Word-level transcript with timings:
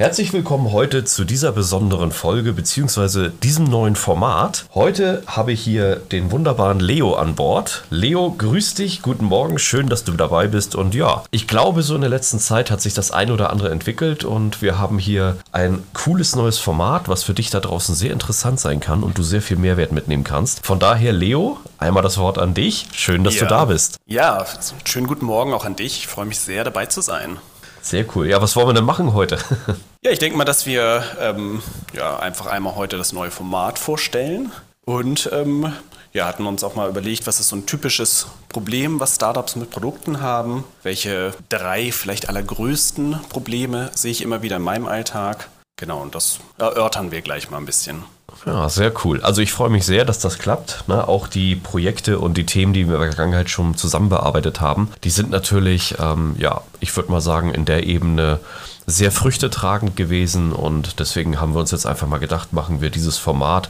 Herzlich 0.00 0.32
willkommen 0.32 0.70
heute 0.70 1.02
zu 1.02 1.24
dieser 1.24 1.50
besonderen 1.50 2.12
Folge 2.12 2.52
bzw. 2.52 3.30
diesem 3.42 3.64
neuen 3.64 3.96
Format. 3.96 4.66
Heute 4.72 5.24
habe 5.26 5.50
ich 5.50 5.60
hier 5.60 5.96
den 5.96 6.30
wunderbaren 6.30 6.78
Leo 6.78 7.14
an 7.14 7.34
Bord. 7.34 7.82
Leo, 7.90 8.30
grüß 8.30 8.74
dich, 8.74 9.02
guten 9.02 9.24
Morgen, 9.24 9.58
schön, 9.58 9.88
dass 9.88 10.04
du 10.04 10.12
dabei 10.12 10.46
bist. 10.46 10.76
Und 10.76 10.94
ja, 10.94 11.24
ich 11.32 11.48
glaube, 11.48 11.82
so 11.82 11.96
in 11.96 12.02
der 12.02 12.10
letzten 12.10 12.38
Zeit 12.38 12.70
hat 12.70 12.80
sich 12.80 12.94
das 12.94 13.10
ein 13.10 13.32
oder 13.32 13.50
andere 13.50 13.70
entwickelt 13.70 14.22
und 14.22 14.62
wir 14.62 14.78
haben 14.78 15.00
hier 15.00 15.36
ein 15.50 15.82
cooles 15.94 16.36
neues 16.36 16.60
Format, 16.60 17.08
was 17.08 17.24
für 17.24 17.34
dich 17.34 17.50
da 17.50 17.58
draußen 17.58 17.96
sehr 17.96 18.12
interessant 18.12 18.60
sein 18.60 18.78
kann 18.78 19.02
und 19.02 19.18
du 19.18 19.24
sehr 19.24 19.42
viel 19.42 19.56
Mehrwert 19.56 19.90
mitnehmen 19.90 20.22
kannst. 20.22 20.64
Von 20.64 20.78
daher, 20.78 21.12
Leo, 21.12 21.58
einmal 21.78 22.04
das 22.04 22.18
Wort 22.18 22.38
an 22.38 22.54
dich. 22.54 22.86
Schön, 22.92 23.24
dass 23.24 23.34
ja. 23.34 23.40
du 23.40 23.46
da 23.48 23.64
bist. 23.64 23.96
Ja, 24.06 24.46
schönen 24.84 25.08
guten 25.08 25.26
Morgen 25.26 25.52
auch 25.52 25.64
an 25.64 25.74
dich. 25.74 25.98
Ich 25.98 26.06
freue 26.06 26.26
mich 26.26 26.38
sehr, 26.38 26.62
dabei 26.62 26.86
zu 26.86 27.00
sein. 27.00 27.38
Sehr 27.82 28.04
cool. 28.14 28.28
Ja, 28.28 28.40
was 28.42 28.56
wollen 28.56 28.68
wir 28.68 28.74
denn 28.74 28.84
machen 28.84 29.14
heute? 29.14 29.38
ja, 30.02 30.10
ich 30.10 30.18
denke 30.18 30.36
mal, 30.36 30.44
dass 30.44 30.66
wir 30.66 31.02
ähm, 31.20 31.62
ja, 31.94 32.18
einfach 32.18 32.46
einmal 32.46 32.76
heute 32.76 32.98
das 32.98 33.12
neue 33.12 33.30
Format 33.30 33.78
vorstellen 33.78 34.52
und 34.84 35.28
ähm, 35.32 35.72
ja, 36.12 36.26
hatten 36.26 36.46
uns 36.46 36.64
auch 36.64 36.74
mal 36.74 36.88
überlegt, 36.88 37.26
was 37.26 37.40
ist 37.40 37.48
so 37.48 37.56
ein 37.56 37.66
typisches 37.66 38.26
Problem, 38.48 39.00
was 39.00 39.16
Startups 39.16 39.56
mit 39.56 39.70
Produkten 39.70 40.20
haben. 40.20 40.64
Welche 40.82 41.34
drei 41.48 41.92
vielleicht 41.92 42.28
allergrößten 42.28 43.20
Probleme 43.28 43.90
sehe 43.94 44.12
ich 44.12 44.22
immer 44.22 44.42
wieder 44.42 44.56
in 44.56 44.62
meinem 44.62 44.88
Alltag? 44.88 45.48
Genau, 45.76 46.00
und 46.00 46.14
das 46.14 46.40
erörtern 46.58 47.10
wir 47.10 47.20
gleich 47.20 47.50
mal 47.50 47.58
ein 47.58 47.66
bisschen. 47.66 48.04
Ja, 48.46 48.68
sehr 48.68 48.92
cool. 49.04 49.20
Also 49.22 49.42
ich 49.42 49.52
freue 49.52 49.70
mich 49.70 49.84
sehr, 49.84 50.04
dass 50.04 50.20
das 50.20 50.38
klappt. 50.38 50.84
Ne? 50.86 51.06
Auch 51.06 51.26
die 51.26 51.56
Projekte 51.56 52.18
und 52.18 52.36
die 52.36 52.46
Themen, 52.46 52.72
die 52.72 52.88
wir 52.88 52.94
in 52.94 53.00
der 53.00 53.12
Vergangenheit 53.12 53.50
schon 53.50 53.76
zusammen 53.76 54.08
bearbeitet 54.08 54.60
haben, 54.60 54.90
die 55.04 55.10
sind 55.10 55.30
natürlich, 55.30 55.96
ähm, 55.98 56.36
ja, 56.38 56.62
ich 56.80 56.94
würde 56.96 57.10
mal 57.10 57.20
sagen, 57.20 57.52
in 57.52 57.64
der 57.64 57.84
Ebene 57.84 58.40
sehr 58.86 59.12
früchtetragend 59.12 59.96
gewesen 59.96 60.52
und 60.52 60.98
deswegen 60.98 61.40
haben 61.40 61.54
wir 61.54 61.60
uns 61.60 61.72
jetzt 61.72 61.86
einfach 61.86 62.06
mal 62.06 62.18
gedacht, 62.18 62.52
machen 62.52 62.80
wir 62.80 62.90
dieses 62.90 63.18
Format. 63.18 63.68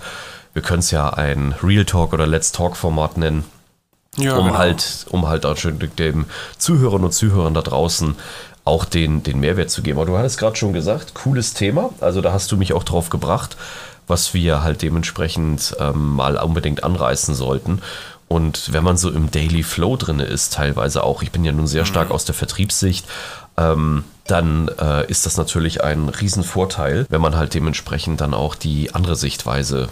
Wir 0.52 0.62
können 0.62 0.80
es 0.80 0.90
ja 0.90 1.10
ein 1.10 1.54
Real 1.62 1.84
Talk 1.84 2.12
oder 2.12 2.26
Let's 2.26 2.52
Talk 2.52 2.76
Format 2.76 3.16
nennen. 3.16 3.44
Ja, 4.16 4.36
um 4.36 4.46
genau. 4.46 4.58
halt, 4.58 5.06
um 5.10 5.28
halt 5.28 5.46
auch 5.46 5.56
schon 5.56 5.78
dem 5.78 6.26
Zuhörern 6.56 7.04
und 7.04 7.12
Zuhörern 7.12 7.54
da 7.54 7.62
draußen 7.62 8.16
auch 8.64 8.84
den, 8.84 9.22
den 9.22 9.40
Mehrwert 9.40 9.70
zu 9.70 9.82
geben. 9.82 9.98
Aber 9.98 10.06
du 10.06 10.18
hattest 10.18 10.38
gerade 10.38 10.56
schon 10.56 10.72
gesagt, 10.72 11.14
cooles 11.14 11.54
Thema. 11.54 11.90
Also 12.00 12.20
da 12.20 12.32
hast 12.32 12.52
du 12.52 12.56
mich 12.56 12.72
auch 12.72 12.84
drauf 12.84 13.10
gebracht 13.10 13.56
was 14.08 14.34
wir 14.34 14.62
halt 14.62 14.82
dementsprechend 14.82 15.76
ähm, 15.78 16.16
mal 16.16 16.36
unbedingt 16.36 16.84
anreißen 16.84 17.34
sollten. 17.34 17.80
Und 18.28 18.72
wenn 18.72 18.84
man 18.84 18.98
so 18.98 19.10
im 19.10 19.30
Daily 19.30 19.62
Flow 19.62 19.96
drin 19.96 20.20
ist, 20.20 20.52
teilweise 20.52 21.02
auch, 21.02 21.22
ich 21.22 21.30
bin 21.30 21.44
ja 21.44 21.52
nun 21.52 21.66
sehr 21.66 21.86
stark 21.86 22.08
mhm. 22.08 22.14
aus 22.14 22.24
der 22.26 22.34
Vertriebssicht, 22.34 23.06
ähm, 23.56 24.04
dann 24.26 24.68
äh, 24.78 25.10
ist 25.10 25.24
das 25.24 25.38
natürlich 25.38 25.82
ein 25.82 26.10
Riesenvorteil, 26.10 27.06
wenn 27.08 27.20
man 27.20 27.36
halt 27.36 27.54
dementsprechend 27.54 28.20
dann 28.20 28.34
auch 28.34 28.54
die 28.54 28.94
andere 28.94 29.16
Sichtweise 29.16 29.88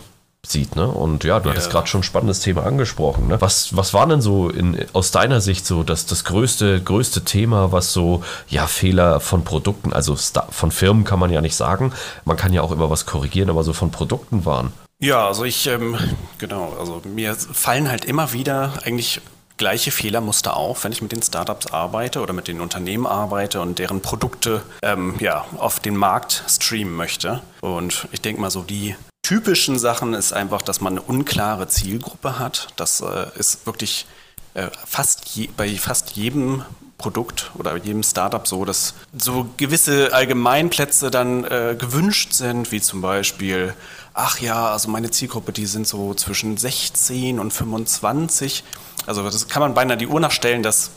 sieht. 0.50 0.76
Ne? 0.76 0.86
Und 0.86 1.24
ja, 1.24 1.40
du 1.40 1.48
ja. 1.48 1.54
hattest 1.54 1.70
gerade 1.70 1.86
schon 1.86 2.00
ein 2.00 2.04
spannendes 2.04 2.40
Thema 2.40 2.64
angesprochen. 2.64 3.28
Ne? 3.28 3.40
Was, 3.40 3.76
was 3.76 3.94
war 3.94 4.06
denn 4.06 4.20
so 4.20 4.48
in, 4.48 4.84
aus 4.92 5.10
deiner 5.10 5.40
Sicht 5.40 5.66
so 5.66 5.82
das, 5.82 6.06
das 6.06 6.24
größte, 6.24 6.82
größte 6.82 7.24
Thema, 7.24 7.72
was 7.72 7.92
so, 7.92 8.22
ja, 8.48 8.66
Fehler 8.66 9.20
von 9.20 9.44
Produkten, 9.44 9.92
also 9.92 10.16
von 10.50 10.70
Firmen 10.70 11.04
kann 11.04 11.18
man 11.18 11.30
ja 11.30 11.40
nicht 11.40 11.56
sagen, 11.56 11.92
man 12.24 12.36
kann 12.36 12.52
ja 12.52 12.62
auch 12.62 12.72
immer 12.72 12.90
was 12.90 13.06
korrigieren, 13.06 13.50
aber 13.50 13.64
so 13.64 13.72
von 13.72 13.90
Produkten 13.90 14.44
waren? 14.44 14.72
Ja, 14.98 15.26
also 15.26 15.44
ich, 15.44 15.66
ähm, 15.66 15.96
genau, 16.38 16.74
also 16.78 17.02
mir 17.04 17.34
fallen 17.34 17.90
halt 17.90 18.04
immer 18.04 18.32
wieder 18.32 18.72
eigentlich 18.84 19.20
gleiche 19.56 19.90
Fehlermuster 19.90 20.56
auf, 20.56 20.84
wenn 20.84 20.92
ich 20.92 21.02
mit 21.02 21.12
den 21.12 21.22
Startups 21.22 21.66
arbeite 21.68 22.20
oder 22.20 22.32
mit 22.32 22.48
den 22.48 22.60
Unternehmen 22.60 23.06
arbeite 23.06 23.60
und 23.60 23.78
deren 23.78 24.00
Produkte 24.00 24.62
ähm, 24.82 25.14
ja, 25.18 25.46
auf 25.58 25.80
den 25.80 25.96
Markt 25.96 26.44
streamen 26.48 26.94
möchte. 26.94 27.42
Und 27.60 28.08
ich 28.12 28.20
denke 28.20 28.40
mal 28.40 28.50
so, 28.50 28.62
die 28.62 28.96
typischen 29.26 29.76
Sachen 29.76 30.14
ist 30.14 30.32
einfach, 30.32 30.62
dass 30.62 30.80
man 30.80 30.92
eine 30.92 31.02
unklare 31.02 31.66
Zielgruppe 31.66 32.38
hat. 32.38 32.68
Das 32.76 33.00
äh, 33.00 33.26
ist 33.36 33.66
wirklich 33.66 34.06
äh, 34.54 34.68
fast 34.86 35.26
je, 35.30 35.48
bei 35.56 35.68
fast 35.74 36.12
jedem 36.12 36.62
Produkt 36.96 37.50
oder 37.58 37.76
jedem 37.76 38.04
Startup 38.04 38.46
so, 38.46 38.64
dass 38.64 38.94
so 39.18 39.48
gewisse 39.56 40.12
Allgemeinplätze 40.12 41.10
dann 41.10 41.42
äh, 41.42 41.74
gewünscht 41.76 42.34
sind, 42.34 42.70
wie 42.70 42.80
zum 42.80 43.02
Beispiel, 43.02 43.74
ach 44.14 44.38
ja, 44.38 44.68
also 44.68 44.88
meine 44.90 45.10
Zielgruppe, 45.10 45.50
die 45.50 45.66
sind 45.66 45.88
so 45.88 46.14
zwischen 46.14 46.56
16 46.56 47.40
und 47.40 47.52
25. 47.52 48.62
Also 49.06 49.24
das 49.24 49.48
kann 49.48 49.60
man 49.60 49.74
beinahe 49.74 49.96
die 49.96 50.06
Uhr 50.06 50.20
nachstellen, 50.20 50.62
dass 50.62 50.92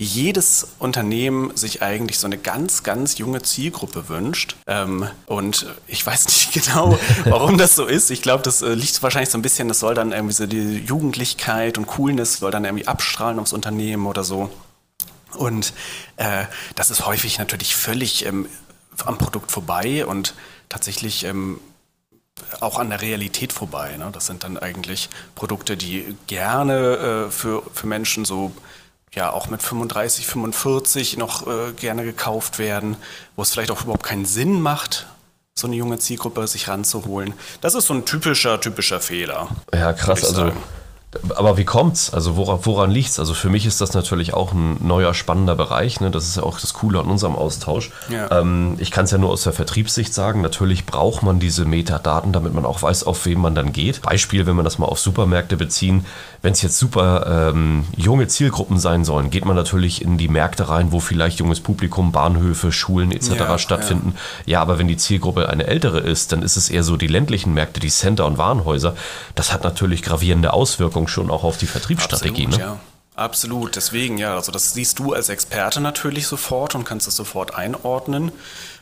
jedes 0.00 0.68
Unternehmen 0.78 1.56
sich 1.56 1.82
eigentlich 1.82 2.20
so 2.20 2.28
eine 2.28 2.38
ganz, 2.38 2.84
ganz 2.84 3.18
junge 3.18 3.42
Zielgruppe 3.42 4.08
wünscht. 4.08 4.54
Ähm, 4.68 5.08
und 5.26 5.66
ich 5.88 6.06
weiß 6.06 6.26
nicht 6.28 6.52
genau, 6.52 6.96
warum 7.24 7.58
das 7.58 7.74
so 7.74 7.84
ist. 7.84 8.10
Ich 8.10 8.22
glaube, 8.22 8.44
das 8.44 8.62
äh, 8.62 8.74
liegt 8.74 9.02
wahrscheinlich 9.02 9.30
so 9.30 9.36
ein 9.36 9.42
bisschen, 9.42 9.66
das 9.66 9.80
soll 9.80 9.94
dann 9.94 10.12
irgendwie 10.12 10.34
so 10.34 10.46
die 10.46 10.76
Jugendlichkeit 10.76 11.78
und 11.78 11.86
Coolness 11.86 12.34
soll 12.34 12.52
dann 12.52 12.64
irgendwie 12.64 12.86
abstrahlen 12.86 13.40
aufs 13.40 13.52
Unternehmen 13.52 14.06
oder 14.06 14.22
so. 14.22 14.50
Und 15.34 15.72
äh, 16.16 16.44
das 16.76 16.92
ist 16.92 17.04
häufig 17.04 17.38
natürlich 17.38 17.74
völlig 17.74 18.24
ähm, 18.24 18.46
am 19.04 19.18
Produkt 19.18 19.50
vorbei 19.50 20.06
und 20.06 20.34
tatsächlich 20.68 21.24
ähm, 21.24 21.60
auch 22.60 22.78
an 22.78 22.90
der 22.90 23.00
Realität 23.00 23.52
vorbei. 23.52 23.96
Ne? 23.96 24.10
Das 24.12 24.26
sind 24.26 24.44
dann 24.44 24.58
eigentlich 24.58 25.08
Produkte, 25.34 25.76
die 25.76 26.16
gerne 26.28 27.26
äh, 27.26 27.30
für, 27.32 27.64
für 27.72 27.88
Menschen 27.88 28.24
so 28.24 28.52
ja 29.14 29.30
auch 29.30 29.48
mit 29.48 29.62
35, 29.62 30.26
45 30.26 31.16
noch 31.16 31.46
äh, 31.46 31.72
gerne 31.72 32.04
gekauft 32.04 32.58
werden, 32.58 32.96
wo 33.36 33.42
es 33.42 33.50
vielleicht 33.50 33.70
auch 33.70 33.82
überhaupt 33.82 34.04
keinen 34.04 34.24
Sinn 34.24 34.60
macht, 34.60 35.06
so 35.58 35.66
eine 35.66 35.76
junge 35.76 35.98
Zielgruppe 35.98 36.46
sich 36.46 36.68
ranzuholen. 36.68 37.34
Das 37.60 37.74
ist 37.74 37.86
so 37.86 37.94
ein 37.94 38.04
typischer, 38.04 38.60
typischer 38.60 39.00
Fehler. 39.00 39.48
Ja, 39.72 39.92
krass. 39.92 40.24
Also. 40.24 40.52
Aber 41.36 41.56
wie 41.56 41.64
kommt's? 41.64 42.12
Also 42.12 42.36
woran, 42.36 42.60
woran 42.64 42.90
liegt's? 42.90 43.18
Also 43.18 43.32
für 43.32 43.48
mich 43.48 43.64
ist 43.64 43.80
das 43.80 43.94
natürlich 43.94 44.34
auch 44.34 44.52
ein 44.52 44.76
neuer 44.86 45.14
spannender 45.14 45.56
Bereich. 45.56 46.00
Ne? 46.00 46.10
Das 46.10 46.26
ist 46.26 46.36
ja 46.36 46.42
auch 46.42 46.60
das 46.60 46.74
Coole 46.74 47.00
an 47.00 47.06
unserem 47.06 47.34
Austausch. 47.34 47.90
Ja. 48.10 48.30
Ähm, 48.30 48.76
ich 48.78 48.90
kann 48.90 49.06
es 49.06 49.10
ja 49.10 49.16
nur 49.16 49.30
aus 49.30 49.42
der 49.42 49.54
Vertriebssicht 49.54 50.12
sagen. 50.12 50.42
Natürlich 50.42 50.84
braucht 50.84 51.22
man 51.22 51.40
diese 51.40 51.64
Metadaten, 51.64 52.34
damit 52.34 52.52
man 52.52 52.66
auch 52.66 52.82
weiß, 52.82 53.04
auf 53.04 53.24
wen 53.24 53.40
man 53.40 53.54
dann 53.54 53.72
geht. 53.72 54.02
Beispiel, 54.02 54.46
wenn 54.46 54.56
wir 54.56 54.62
das 54.62 54.78
mal 54.78 54.86
auf 54.86 55.00
Supermärkte 55.00 55.56
beziehen, 55.56 56.04
wenn 56.42 56.52
es 56.52 56.62
jetzt 56.62 56.78
super 56.78 57.50
ähm, 57.52 57.84
junge 57.96 58.28
Zielgruppen 58.28 58.78
sein 58.78 59.04
sollen, 59.04 59.30
geht 59.30 59.44
man 59.44 59.56
natürlich 59.56 60.02
in 60.02 60.18
die 60.18 60.28
Märkte 60.28 60.68
rein, 60.68 60.92
wo 60.92 61.00
vielleicht 61.00 61.40
junges 61.40 61.60
Publikum, 61.60 62.12
Bahnhöfe, 62.12 62.70
Schulen 62.70 63.10
etc. 63.12 63.30
Ja, 63.30 63.58
stattfinden. 63.58 64.14
Ja. 64.46 64.52
ja, 64.52 64.60
aber 64.62 64.78
wenn 64.78 64.88
die 64.88 64.96
Zielgruppe 64.96 65.48
eine 65.48 65.66
ältere 65.66 66.00
ist, 66.00 66.32
dann 66.32 66.42
ist 66.42 66.56
es 66.56 66.70
eher 66.70 66.84
so 66.84 66.96
die 66.96 67.08
ländlichen 67.08 67.54
Märkte, 67.54 67.80
die 67.80 67.90
Center 67.90 68.26
und 68.26 68.38
Warenhäuser. 68.38 68.94
Das 69.34 69.52
hat 69.52 69.64
natürlich 69.64 70.02
gravierende 70.02 70.52
Auswirkungen 70.52 71.08
schon 71.08 71.30
auch 71.30 71.44
auf 71.44 71.58
die 71.58 71.66
Vertriebsstrategie. 71.66 72.46
Absolut, 72.46 72.66
ne? 72.66 72.74
ja. 72.74 72.80
Absolut, 73.16 73.74
deswegen 73.74 74.16
ja, 74.16 74.36
also 74.36 74.52
das 74.52 74.74
siehst 74.74 75.00
du 75.00 75.12
als 75.12 75.28
Experte 75.28 75.80
natürlich 75.80 76.28
sofort 76.28 76.76
und 76.76 76.84
kannst 76.84 77.08
es 77.08 77.16
sofort 77.16 77.52
einordnen. 77.52 78.30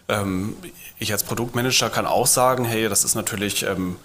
Ähm, 0.09 0.57
ich 0.99 1.11
als 1.13 1.25
Produktmanager 1.25 1.89
kann 1.89 2.05
auch 2.07 2.27
sagen, 2.27 2.67
hey, 2.67 2.89
das 2.91 3.03
ist 3.03 3.15
natürlich, 3.15 3.63
ähm, 3.65 3.97
äh, 3.97 3.99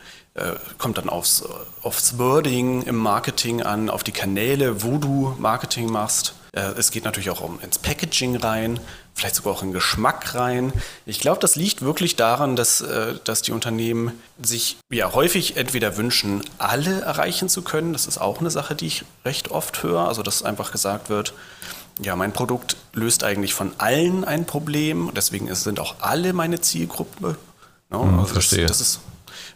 kommt 0.78 0.98
dann 0.98 1.10
aufs, 1.10 1.44
aufs 1.82 2.18
Wording 2.18 2.84
im 2.84 2.96
Marketing 2.96 3.64
an, 3.64 3.90
auf 3.90 4.04
die 4.04 4.14
Kanäle, 4.14 4.82
wo 4.82 4.98
du 4.98 5.36
Marketing 5.38 5.92
machst. 5.92 6.36
Äh, 6.54 6.74
es 6.78 6.92
geht 6.92 7.06
natürlich 7.06 7.30
auch 7.30 7.42
um, 7.42 7.60
ins 7.62 7.80
Packaging 7.80 8.36
rein, 8.36 8.80
vielleicht 9.14 9.36
sogar 9.36 9.54
auch 9.54 9.64
in 9.64 9.72
Geschmack 9.72 10.36
rein. 10.36 10.74
Ich 11.06 11.20
glaube, 11.20 11.40
das 11.40 11.56
liegt 11.56 11.82
wirklich 11.82 12.16
daran, 12.16 12.56
dass, 12.56 12.82
äh, 12.82 13.16
dass 13.24 13.42
die 13.42 13.52
Unternehmen 13.52 14.12
sich 14.42 14.78
ja 14.92 15.14
häufig 15.14 15.58
entweder 15.58 15.98
wünschen, 15.98 16.44
alle 16.58 17.02
erreichen 17.02 17.48
zu 17.48 17.62
können. 17.62 17.94
Das 17.94 18.06
ist 18.06 18.18
auch 18.18 18.40
eine 18.40 18.52
Sache, 18.52 18.76
die 18.76 18.88
ich 18.88 19.06
recht 19.24 19.50
oft 19.52 19.84
höre. 19.84 20.08
Also, 20.08 20.24
dass 20.24 20.44
einfach 20.44 20.72
gesagt 20.72 21.10
wird, 21.10 21.34
ja, 22.02 22.16
mein 22.16 22.34
Produkt 22.34 22.76
löst 22.94 23.24
eigentlich 23.24 23.54
von 23.54 23.72
allen 23.78 24.26
ein 24.26 24.46
Problem. 24.46 25.12
Deswegen 25.16 25.54
sind 25.56 25.80
auch 25.80 25.96
alle 26.00 26.34
meine 26.34 26.60
Zielgruppe. 26.60 27.38
No, 27.90 28.04
hm, 28.04 28.20
also 28.20 28.34
verstehe. 28.34 28.66
Das, 28.66 28.80
das 28.80 28.88
ist, 28.88 29.00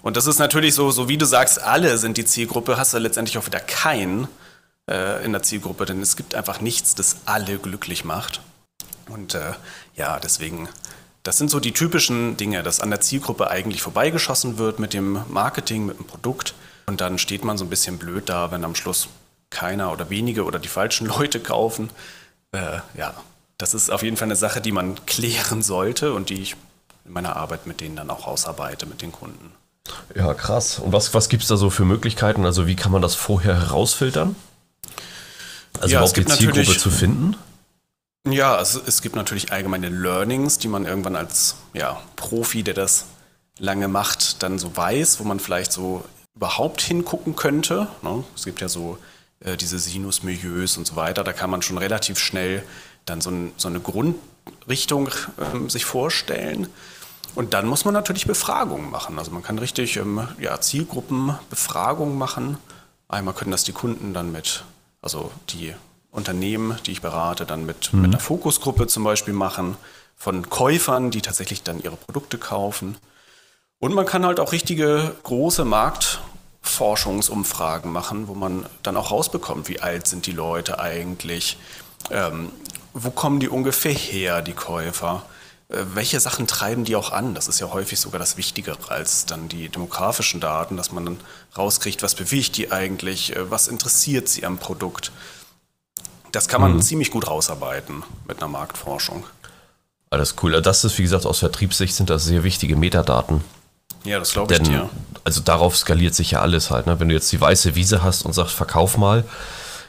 und 0.06 0.16
das 0.16 0.28
ist 0.28 0.38
natürlich 0.38 0.76
so, 0.76 0.92
so 0.92 1.10
wie 1.10 1.18
du 1.18 1.26
sagst, 1.26 1.60
alle 1.60 1.98
sind 1.98 2.18
die 2.18 2.26
Zielgruppe, 2.26 2.78
hast 2.78 2.94
du 2.94 3.00
letztendlich 3.00 3.40
auch 3.40 3.48
wieder 3.48 3.60
keinen 3.60 4.28
äh, 4.88 5.26
in 5.26 5.32
der 5.32 5.42
Zielgruppe, 5.42 5.86
denn 5.86 6.00
es 6.00 6.16
gibt 6.16 6.36
einfach 6.36 6.62
nichts, 6.62 6.94
das 6.94 7.18
alle 7.26 7.58
glücklich 7.58 8.06
macht. 8.06 8.40
Und 9.10 9.34
äh, 9.34 9.54
ja, 9.96 10.20
deswegen, 10.20 10.70
das 11.24 11.40
sind 11.40 11.50
so 11.50 11.60
die 11.60 11.72
typischen 11.72 12.38
Dinge, 12.38 12.62
dass 12.62 12.82
an 12.82 12.92
der 12.92 13.02
Zielgruppe 13.02 13.50
eigentlich 13.50 13.82
vorbeigeschossen 13.82 14.60
wird 14.60 14.78
mit 14.78 14.94
dem 14.94 15.24
Marketing, 15.28 15.88
mit 15.88 15.98
dem 15.98 16.06
Produkt. 16.06 16.54
Und 16.86 17.02
dann 17.02 17.18
steht 17.18 17.44
man 17.44 17.58
so 17.58 17.66
ein 17.66 17.72
bisschen 17.72 17.98
blöd 17.98 18.30
da, 18.30 18.52
wenn 18.52 18.64
am 18.64 18.76
Schluss 18.76 19.10
keiner 19.50 19.92
oder 19.92 20.12
wenige 20.12 20.46
oder 20.46 20.60
die 20.60 20.68
falschen 20.68 21.08
Leute 21.18 21.40
kaufen. 21.40 21.90
Äh, 22.52 22.78
ja, 22.96 23.16
das 23.58 23.74
ist 23.74 23.90
auf 23.90 24.04
jeden 24.04 24.18
Fall 24.18 24.28
eine 24.28 24.36
Sache, 24.36 24.62
die 24.62 24.72
man 24.72 25.04
klären 25.08 25.64
sollte 25.64 26.14
und 26.14 26.30
die 26.30 26.44
ich 26.44 26.56
in 27.06 27.14
meiner 27.14 27.36
Arbeit 27.38 27.66
mit 27.66 27.82
denen 27.82 27.96
dann 27.96 28.12
auch 28.12 28.28
ausarbeite, 28.28 28.86
mit 28.86 29.02
den 29.02 29.12
Kunden. 29.12 29.52
Ja, 30.16 30.34
krass. 30.34 30.80
Und 30.80 30.94
was, 30.94 31.14
was 31.14 31.30
gibt 31.30 31.44
es 31.44 31.50
da 31.50 31.58
so 31.58 31.70
für 31.70 31.86
Möglichkeiten? 31.86 32.46
Also 32.46 32.68
wie 32.68 32.76
kann 32.76 32.92
man 32.92 33.02
das 33.02 33.16
vorher 33.16 33.60
herausfiltern? 33.60 34.36
Also 35.80 35.94
ja, 35.94 36.00
überhaupt 36.00 36.18
die 36.18 36.26
Zielgruppe 36.26 36.78
zu 36.78 36.90
finden? 36.90 37.36
Ja, 38.28 38.56
also 38.56 38.82
es 38.86 39.02
gibt 39.02 39.16
natürlich 39.16 39.52
allgemeine 39.52 39.90
Learnings, 39.90 40.58
die 40.58 40.68
man 40.68 40.86
irgendwann 40.86 41.16
als 41.16 41.58
ja, 41.74 42.02
Profi, 42.16 42.64
der 42.64 42.74
das 42.74 43.06
lange 43.60 43.88
macht, 43.88 44.42
dann 44.42 44.58
so 44.58 44.76
weiß, 44.76 45.20
wo 45.20 45.24
man 45.24 45.40
vielleicht 45.40 45.72
so 45.72 46.04
überhaupt 46.36 46.82
hingucken 46.82 47.36
könnte. 47.36 47.88
Ne? 48.02 48.24
Es 48.36 48.46
gibt 48.46 48.62
ja 48.62 48.68
so 48.68 48.98
äh, 49.42 49.58
diese 49.58 49.78
Sinusmilieus 49.78 50.78
und 50.78 50.88
so 50.88 50.96
weiter, 50.96 51.24
da 51.24 51.34
kann 51.34 51.50
man 51.50 51.62
schon 51.62 51.78
relativ 51.78 52.20
schnell 52.20 52.64
dann 53.06 53.22
so, 53.22 53.30
ein, 53.30 53.52
so 53.58 53.68
eine 53.68 53.80
Grundrichtung 53.80 55.08
äh, 55.08 55.70
sich 55.70 55.86
vorstellen. 55.86 56.68
Und 57.36 57.54
dann 57.54 57.68
muss 57.68 57.86
man 57.86 57.94
natürlich 57.94 58.26
Befragungen 58.26 58.90
machen. 58.90 59.20
Also 59.20 59.30
man 59.32 59.44
kann 59.44 59.60
richtig 59.60 59.98
ähm, 59.98 60.26
ja, 60.40 60.60
Zielgruppenbefragungen 60.60 62.18
machen. 62.18 62.58
Einmal 63.10 63.34
können 63.34 63.52
das 63.52 63.66
die 63.66 63.74
Kunden 63.74 64.14
dann 64.14 64.32
mit, 64.32 64.64
also 65.02 65.32
die 65.50 65.76
Unternehmen, 66.12 66.78
die 66.86 66.94
ich 66.94 67.02
berate, 67.02 67.46
dann 67.46 67.66
mit, 67.66 67.92
mhm. 67.94 68.02
mit 68.02 68.12
einer 68.12 68.22
Fokusgruppe 68.22 68.88
zum 68.88 69.04
Beispiel 69.04 69.34
machen, 69.34 69.76
von 70.16 70.50
Käufern, 70.50 71.12
die 71.12 71.22
tatsächlich 71.22 71.62
dann 71.62 71.84
ihre 71.84 71.98
Produkte 71.98 72.38
kaufen. 72.38 72.96
Und 73.80 73.94
man 73.94 74.06
kann 74.06 74.26
halt 74.26 74.40
auch 74.40 74.54
richtige 74.54 75.14
große 75.24 75.66
Marktforschungsumfragen 75.66 77.92
machen, 77.92 78.30
wo 78.30 78.34
man 78.34 78.66
dann 78.82 78.96
auch 78.96 79.12
rausbekommt, 79.12 79.68
wie 79.68 79.82
alt 79.82 80.08
sind 80.08 80.26
die 80.26 80.32
Leute 80.32 80.80
eigentlich, 80.80 81.58
ähm, 82.10 82.50
wo 82.94 83.12
kommen 83.12 83.42
die 83.42 83.50
ungefähr 83.50 83.92
her, 83.92 84.42
die 84.42 84.54
Käufer 84.54 85.24
welche 85.70 86.20
Sachen 86.20 86.46
treiben 86.46 86.86
die 86.86 86.96
auch 86.96 87.12
an? 87.12 87.34
Das 87.34 87.48
ist 87.48 87.60
ja 87.60 87.72
häufig 87.72 88.00
sogar 88.00 88.20
das 88.20 88.38
Wichtigere 88.38 88.78
als 88.90 89.26
dann 89.26 89.50
die 89.50 89.70
demografischen 89.70 90.40
Daten, 90.40 90.78
dass 90.78 90.92
man 90.92 91.06
dann 91.06 91.20
rauskriegt, 91.58 92.04
was 92.04 92.14
bewegt 92.14 92.58
die 92.58 92.72
eigentlich, 92.72 93.36
äh, 93.36 93.50
was 93.50 93.68
interessiert 93.68 94.30
sie 94.30 94.46
am 94.46 94.58
Produkt. 94.58 95.12
Das 96.32 96.48
kann 96.48 96.62
man 96.62 96.74
mhm. 96.74 96.82
ziemlich 96.82 97.12
gut 97.12 97.28
rausarbeiten 97.28 98.04
mit 98.28 98.38
einer 98.38 98.50
Marktforschung. 98.50 99.24
Alles 100.10 100.36
cool. 100.44 100.62
Das 100.62 100.84
ist, 100.84 100.98
wie 100.98 101.04
gesagt, 101.04 101.26
aus 101.26 101.40
Vertriebssicht 101.40 101.96
sind 101.96 102.10
das 102.10 102.26
sehr 102.26 102.44
wichtige 102.44 102.76
Metadaten. 102.76 103.44
Ja, 104.04 104.20
das 104.20 104.34
glaube 104.34 104.54
ich 104.54 104.60
Denn, 104.60 104.70
dir. 104.70 104.90
Also 105.24 105.42
darauf 105.42 105.76
skaliert 105.76 106.14
sich 106.14 106.32
ja 106.32 106.42
alles 106.42 106.70
halt. 106.70 106.86
Ne? 106.86 107.00
Wenn 107.00 107.10
du 107.10 107.16
jetzt 107.16 107.32
die 107.32 107.42
weiße 107.42 107.74
Wiese 107.74 108.04
hast 108.04 108.24
und 108.24 108.34
sagst, 108.34 108.54
verkauf 108.54 108.98
mal, 108.98 109.26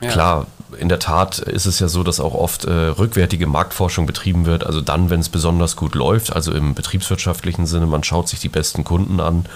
ja. 0.00 0.10
klar, 0.10 0.46
in 0.78 0.88
der 0.88 0.98
Tat 0.98 1.38
ist 1.38 1.66
es 1.66 1.78
ja 1.78 1.88
so, 1.88 2.02
dass 2.02 2.20
auch 2.20 2.34
oft 2.34 2.64
äh, 2.64 2.70
rückwärtige 2.70 3.46
Marktforschung 3.46 4.06
betrieben 4.06 4.46
wird. 4.46 4.64
Also 4.64 4.80
dann, 4.80 5.10
wenn 5.10 5.20
es 5.20 5.28
besonders 5.28 5.76
gut 5.76 5.94
läuft, 5.94 6.32
also 6.34 6.52
im 6.52 6.74
betriebswirtschaftlichen 6.74 7.66
Sinne, 7.66 7.86
man 7.86 8.04
schaut 8.04 8.28
sich 8.28 8.40
die 8.40 8.48
besten 8.48 8.84
Kunden 8.84 9.20
an, 9.20 9.46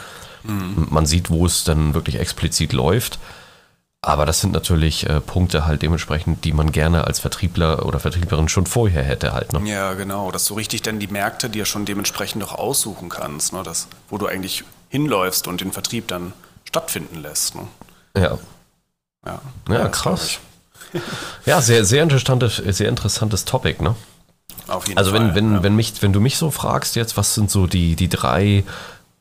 mhm. 0.44 0.88
man 0.90 1.06
sieht, 1.06 1.30
wo 1.30 1.46
es 1.46 1.64
dann 1.64 1.94
wirklich 1.94 2.18
explizit 2.18 2.72
läuft. 2.72 3.18
Aber 4.02 4.24
das 4.24 4.40
sind 4.40 4.52
natürlich 4.52 5.08
äh, 5.08 5.20
Punkte 5.20 5.66
halt 5.66 5.82
dementsprechend, 5.82 6.44
die 6.44 6.54
man 6.54 6.72
gerne 6.72 7.06
als 7.06 7.20
Vertriebler 7.20 7.84
oder 7.84 8.00
Vertrieblerin 8.00 8.48
schon 8.48 8.64
vorher 8.64 9.02
hätte 9.02 9.34
halt. 9.34 9.52
Ne? 9.52 9.68
Ja, 9.70 9.92
genau. 9.92 10.30
Dass 10.30 10.46
du 10.46 10.54
richtig 10.54 10.80
dann 10.80 10.98
die 10.98 11.08
Märkte 11.08 11.50
dir 11.50 11.66
schon 11.66 11.84
dementsprechend 11.84 12.42
auch 12.42 12.54
aussuchen 12.54 13.10
kannst, 13.10 13.52
ne? 13.52 13.62
das, 13.62 13.88
wo 14.08 14.16
du 14.16 14.26
eigentlich 14.26 14.64
hinläufst 14.88 15.46
und 15.48 15.60
den 15.60 15.72
Vertrieb 15.72 16.08
dann 16.08 16.32
stattfinden 16.64 17.20
lässt. 17.20 17.56
Ne? 17.56 17.68
Ja. 18.16 18.38
Ja, 19.26 19.40
ja 19.68 19.88
krass. 19.88 20.38
Ja, 21.46 21.60
sehr, 21.60 21.84
sehr 21.84 22.02
interessantes, 22.02 22.56
sehr 22.56 22.88
interessantes 22.88 23.44
Topic, 23.44 23.82
ne? 23.82 23.94
Auf 24.69 24.87
jeden 24.87 24.98
also 24.98 25.12
wenn, 25.12 25.26
Fall, 25.26 25.34
wenn, 25.34 25.54
ja. 25.54 25.62
wenn, 25.62 25.76
mich, 25.76 25.94
wenn 26.00 26.12
du 26.12 26.20
mich 26.20 26.37
so 26.37 26.50
fragst 26.50 26.96
jetzt, 26.96 27.16
was 27.16 27.34
sind 27.34 27.50
so 27.50 27.66
die, 27.66 27.96
die 27.96 28.08
drei 28.08 28.64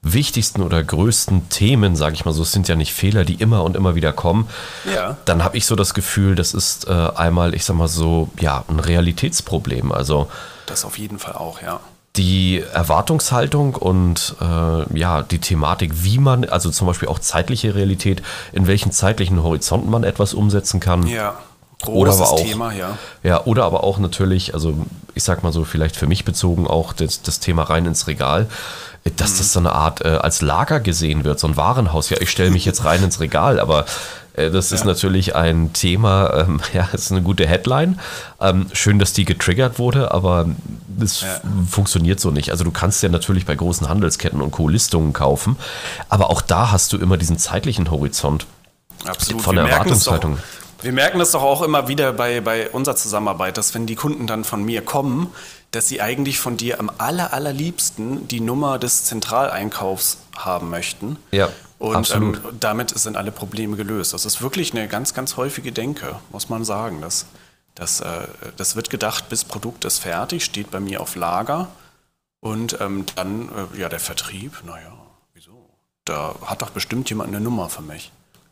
wichtigsten 0.01 0.61
oder 0.61 0.81
größten 0.81 1.49
Themen, 1.49 1.95
sage 1.95 2.15
ich 2.15 2.23
mal 2.23 2.33
so, 2.33 2.43
es 2.43 2.51
sind 2.51 2.67
ja 2.67 2.75
nicht 2.75 2.93
Fehler, 2.93 3.25
die 3.25 3.35
immer 3.35 3.63
und 3.63 3.75
immer 3.75 3.95
wieder 3.95 4.13
kommen, 4.13 4.47
ja. 4.93 5.17
dann 5.25 5.43
habe 5.43 5.57
ich 5.57 5.65
so 5.65 5.75
das 5.75 5.93
Gefühl, 5.93 6.35
das 6.35 6.53
ist 6.53 6.87
äh, 6.87 6.91
einmal, 6.91 7.53
ich 7.53 7.65
sag 7.65 7.75
mal 7.75 7.89
so, 7.89 8.29
ja, 8.39 8.63
ein 8.69 8.79
Realitätsproblem. 8.79 9.91
Also 9.91 10.29
das 10.67 10.85
auf 10.85 10.97
jeden 10.97 11.19
Fall 11.19 11.33
auch, 11.33 11.61
ja 11.61 11.79
die 12.15 12.61
Erwartungshaltung 12.73 13.75
und 13.75 14.35
äh, 14.41 14.97
ja, 14.97 15.23
die 15.23 15.39
Thematik, 15.39 16.03
wie 16.03 16.17
man, 16.17 16.43
also 16.43 16.69
zum 16.69 16.87
Beispiel 16.87 17.07
auch 17.07 17.19
zeitliche 17.19 17.75
Realität, 17.75 18.21
in 18.51 18.67
welchen 18.67 18.91
zeitlichen 18.91 19.41
Horizonten 19.43 19.89
man 19.89 20.03
etwas 20.03 20.33
umsetzen 20.33 20.79
kann. 20.79 21.07
Ja. 21.07 21.37
Großes 21.81 22.15
oder 22.15 22.25
aber 22.25 22.33
auch, 22.33 22.43
Thema, 22.43 22.73
ja. 22.73 22.97
Ja, 23.23 23.45
oder 23.45 23.63
aber 23.63 23.83
auch 23.83 23.99
natürlich, 23.99 24.53
also 24.53 24.73
ich 25.15 25.23
sag 25.23 25.43
mal 25.43 25.53
so, 25.53 25.63
vielleicht 25.63 25.95
für 25.95 26.07
mich 26.07 26.25
bezogen 26.25 26.67
auch 26.67 26.91
das, 26.91 27.21
das 27.21 27.39
Thema 27.39 27.63
rein 27.63 27.85
ins 27.85 28.07
Regal, 28.07 28.47
dass 29.15 29.33
mhm. 29.33 29.37
das 29.37 29.53
so 29.53 29.59
eine 29.59 29.71
Art 29.71 30.01
äh, 30.01 30.09
als 30.09 30.41
Lager 30.41 30.81
gesehen 30.81 31.23
wird, 31.23 31.39
so 31.39 31.47
ein 31.47 31.55
Warenhaus. 31.55 32.09
Ja, 32.09 32.17
ich 32.19 32.29
stelle 32.29 32.51
mich 32.51 32.65
jetzt 32.65 32.83
rein 32.83 33.01
ins 33.01 33.21
Regal, 33.21 33.61
aber 33.61 33.85
äh, 34.33 34.51
das 34.51 34.71
ist 34.71 34.85
natürlich 34.85 35.35
ein 35.35 35.73
Thema, 35.73 36.33
ähm, 36.33 36.61
ja, 36.73 36.87
das 36.91 37.03
ist 37.03 37.11
eine 37.11 37.21
gute 37.21 37.47
Headline. 37.47 37.99
Ähm, 38.41 38.67
schön, 38.73 38.99
dass 38.99 39.13
die 39.13 39.25
getriggert 39.25 39.79
wurde, 39.79 40.11
aber 40.11 40.47
das 40.87 41.21
ja. 41.21 41.39
funktioniert 41.69 42.19
so 42.19 42.31
nicht. 42.31 42.51
Also 42.51 42.63
du 42.63 42.71
kannst 42.71 43.01
ja 43.03 43.09
natürlich 43.09 43.45
bei 43.45 43.55
großen 43.55 43.87
Handelsketten 43.87 44.41
und 44.41 44.51
Co. 44.51 44.67
Listungen 44.67 45.13
kaufen, 45.13 45.57
aber 46.09 46.29
auch 46.29 46.41
da 46.41 46.71
hast 46.71 46.93
du 46.93 46.97
immer 46.97 47.17
diesen 47.17 47.37
zeitlichen 47.37 47.89
Horizont 47.91 48.45
Absolut. 49.05 49.41
von 49.41 49.55
der 49.55 49.65
Erwartungshaltung. 49.65 50.39
Wir 50.81 50.93
merken 50.93 51.19
das 51.19 51.31
doch 51.31 51.41
auch 51.41 51.61
immer 51.61 51.87
wieder 51.87 52.13
bei, 52.13 52.39
bei 52.39 52.69
unserer 52.69 52.95
Zusammenarbeit, 52.95 53.57
dass 53.57 53.73
wenn 53.73 53.85
die 53.85 53.95
Kunden 53.95 54.27
dann 54.27 54.43
von 54.43 54.63
mir 54.63 54.81
kommen, 54.83 55.33
dass 55.71 55.87
sie 55.87 56.01
eigentlich 56.01 56.39
von 56.39 56.57
dir 56.57 56.79
am 56.79 56.89
aller, 56.97 57.33
allerliebsten 57.33 58.27
die 58.27 58.39
Nummer 58.39 58.79
des 58.79 59.03
Zentraleinkaufs 59.03 60.19
haben 60.37 60.69
möchten. 60.69 61.17
Ja. 61.31 61.49
Und 61.79 62.13
ähm, 62.13 62.37
damit 62.59 62.97
sind 62.97 63.17
alle 63.17 63.31
Probleme 63.31 63.77
gelöst. 63.77 64.13
Das 64.13 64.25
ist 64.25 64.41
wirklich 64.41 64.73
eine 64.73 64.87
ganz, 64.87 65.13
ganz 65.13 65.37
häufige 65.37 65.71
Denke, 65.71 66.15
muss 66.31 66.49
man 66.49 66.65
sagen. 66.65 67.01
Das, 67.01 67.25
das, 67.75 68.01
äh, 68.01 68.27
das 68.57 68.75
wird 68.75 68.89
gedacht, 68.89 69.29
bis 69.29 69.45
Produkt 69.45 69.85
ist 69.85 69.99
fertig, 69.99 70.43
steht 70.43 70.71
bei 70.71 70.79
mir 70.79 71.01
auf 71.01 71.15
Lager. 71.15 71.67
Und 72.41 72.79
ähm, 72.79 73.05
dann, 73.15 73.49
äh, 73.73 73.79
ja, 73.79 73.89
der 73.89 73.99
Vertrieb, 73.99 74.63
naja, 74.65 74.93
wieso? 75.33 75.69
Da 76.05 76.35
hat 76.45 76.61
doch 76.61 76.69
bestimmt 76.69 77.09
jemand 77.09 77.29
eine 77.29 77.41
Nummer 77.41 77.69
für 77.69 77.81
mich. 77.81 78.11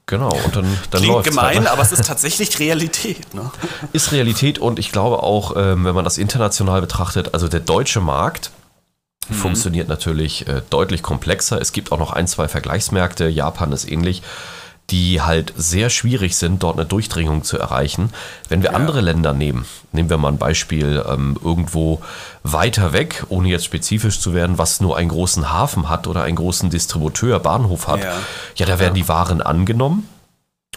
Genau, 0.09 0.29
und 0.45 0.55
dann, 0.55 0.65
dann 0.89 1.01
Klingt 1.01 1.23
gemein, 1.25 1.45
halt, 1.45 1.63
ne? 1.63 1.71
aber 1.71 1.81
es 1.81 1.91
ist 1.91 2.05
tatsächlich 2.05 2.59
Realität. 2.59 3.33
Ne? 3.33 3.51
Ist 3.91 4.13
Realität 4.13 4.57
und 4.57 4.79
ich 4.79 4.93
glaube 4.93 5.21
auch, 5.21 5.55
ähm, 5.57 5.83
wenn 5.83 5.93
man 5.93 6.05
das 6.05 6.17
international 6.17 6.79
betrachtet, 6.79 7.33
also 7.33 7.49
der 7.49 7.59
deutsche 7.59 7.99
Markt, 7.99 8.51
mhm. 9.27 9.33
funktioniert 9.33 9.89
natürlich 9.89 10.47
äh, 10.47 10.61
deutlich 10.69 11.03
komplexer. 11.03 11.59
Es 11.59 11.73
gibt 11.73 11.91
auch 11.91 11.99
noch 11.99 12.13
ein, 12.13 12.25
zwei 12.25 12.47
Vergleichsmärkte, 12.47 13.27
Japan 13.27 13.73
ist 13.73 13.83
ähnlich, 13.91 14.23
die 14.89 15.21
halt 15.21 15.53
sehr 15.57 15.89
schwierig 15.89 16.37
sind, 16.37 16.63
dort 16.63 16.77
eine 16.77 16.85
Durchdringung 16.85 17.43
zu 17.43 17.57
erreichen. 17.57 18.11
Wenn 18.47 18.63
wir 18.63 18.71
ja. 18.71 18.75
andere 18.77 19.01
Länder 19.01 19.33
nehmen, 19.33 19.65
nehmen 19.91 20.09
wir 20.09 20.17
mal 20.17 20.29
ein 20.29 20.37
Beispiel 20.37 21.03
ähm, 21.09 21.37
irgendwo 21.43 22.01
weiter 22.43 22.93
weg, 22.93 23.25
ohne 23.27 23.49
jetzt 23.49 23.65
spezifisch 23.65 24.19
zu 24.21 24.33
werden, 24.33 24.57
was 24.57 24.79
nur 24.79 24.95
einen 24.95 25.09
großen 25.09 25.51
Hafen 25.51 25.89
hat 25.89 26.07
oder 26.07 26.23
einen 26.23 26.37
großen 26.37 26.69
Distributeur, 26.69 27.39
Bahnhof 27.39 27.87
hat, 27.87 28.03
ja, 28.03 28.13
ja 28.55 28.65
da 28.65 28.79
werden 28.79 28.93
die 28.93 29.09
Waren 29.09 29.41
angenommen 29.41 30.07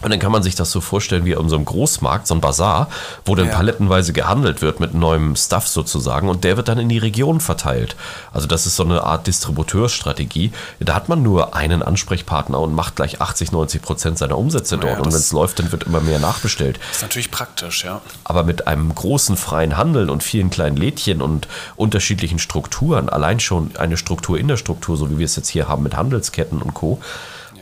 und 0.03 0.11
dann 0.11 0.19
kann 0.19 0.33
man 0.33 0.43
sich 0.43 0.55
das 0.55 0.71
so 0.71 0.81
vorstellen 0.81 1.25
wie 1.25 1.33
in 1.33 1.49
so 1.49 1.57
einem 1.57 1.65
Großmarkt, 1.65 2.27
so 2.27 2.35
ein 2.35 2.41
Bazar, 2.41 2.89
wo 3.25 3.35
dann 3.35 3.49
ja. 3.49 3.55
palettenweise 3.55 4.13
gehandelt 4.13 4.63
wird 4.63 4.81
mit 4.81 4.95
neuem 4.95 5.37
Stuff 5.37 5.69
sozusagen 5.69 6.29
und 6.29 6.45
der 6.45 6.57
wird 6.57 6.69
dann 6.69 6.79
in 6.79 6.89
die 6.89 6.99
Region 6.99 7.41
verteilt. 7.41 7.97
Also 8.33 8.47
das 8.47 8.67
ist 8.67 8.77
so 8.77 8.85
eine 8.85 9.03
Art 9.03 9.27
Distributeursstrategie. 9.27 10.53
Da 10.79 10.95
hat 10.95 11.09
man 11.09 11.23
nur 11.23 11.55
einen 11.55 11.83
Ansprechpartner 11.83 12.59
und 12.61 12.75
macht 12.75 12.97
gleich 12.97 13.21
80, 13.21 13.53
90 13.53 13.83
Prozent 13.83 14.19
seiner 14.19 14.39
Umsätze 14.39 14.79
dort. 14.79 14.95
Ja, 14.95 14.99
und 14.99 15.07
wenn 15.07 15.19
es 15.19 15.33
läuft, 15.33 15.59
dann 15.59 15.71
wird 15.71 15.85
immer 15.85 16.01
mehr 16.01 16.19
nachbestellt. 16.19 16.81
Ist 16.91 17.03
natürlich 17.03 17.31
praktisch, 17.31 17.85
ja. 17.85 18.01
Aber 18.25 18.43
mit 18.43 18.67
einem 18.67 18.95
großen 18.95 19.37
freien 19.37 19.77
Handel 19.77 20.09
und 20.09 20.23
vielen 20.23 20.51
kleinen 20.51 20.77
Lädchen 20.77 21.21
und 21.21 21.47
unterschiedlichen 21.77 22.39
Strukturen, 22.39 23.09
allein 23.09 23.41
schon 23.41 23.77
eine 23.77 23.97
Struktur 23.97 24.39
in 24.39 24.49
der 24.49 24.57
Struktur, 24.57 24.97
so 24.97 25.11
wie 25.11 25.19
wir 25.19 25.27
es 25.27 25.37
jetzt 25.37 25.49
hier 25.49 25.69
haben 25.69 25.83
mit 25.83 25.97
Handelsketten 25.97 26.63
und 26.63 26.73
Co., 26.73 27.01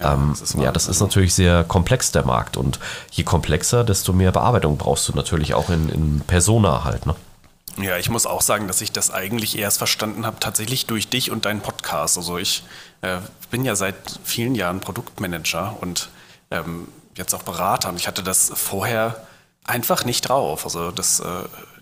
ja, 0.01 0.15
ähm, 0.15 0.37
das, 0.39 0.55
ja, 0.55 0.73
das 0.73 0.89
ist 0.89 1.01
natürlich 1.01 1.35
sehr 1.35 1.65
komplex, 1.65 2.13
der 2.13 2.25
Markt. 2.25 2.57
Und 2.57 2.79
je 3.11 3.25
komplexer, 3.25 3.85
desto 3.85 4.13
mehr 4.13 4.33
Bearbeitung 4.33 4.77
brauchst 4.77 5.09
du 5.09 5.13
natürlich 5.13 5.55
auch 5.55 5.71
in, 5.71 5.89
in 5.89 6.21
Persona 6.21 6.85
halt. 6.85 7.07
Ne? 7.07 7.15
Ja, 7.81 7.97
ich 7.97 8.11
muss 8.11 8.27
auch 8.27 8.43
sagen, 8.43 8.67
dass 8.67 8.81
ich 8.81 8.91
das 8.91 9.11
eigentlich 9.13 9.57
erst 9.57 9.79
verstanden 9.79 10.27
habe, 10.27 10.39
tatsächlich 10.41 10.87
durch 10.87 11.09
dich 11.09 11.31
und 11.31 11.45
deinen 11.45 11.61
Podcast. 11.61 12.17
Also 12.17 12.39
ich 12.39 12.65
äh, 13.03 13.19
bin 13.51 13.65
ja 13.65 13.77
seit 13.77 13.97
vielen 14.25 14.55
Jahren 14.55 14.81
Produktmanager 14.81 15.77
und 15.81 16.09
ähm, 16.51 16.89
jetzt 17.15 17.35
auch 17.35 17.43
Berater 17.43 17.89
und 17.91 17.97
ich 17.97 18.09
hatte 18.09 18.23
das 18.23 18.51
vorher 18.55 19.25
einfach 19.65 20.05
nicht 20.05 20.29
drauf. 20.29 20.65
Also 20.65 20.91
das, 20.91 21.21
äh, 21.21 21.25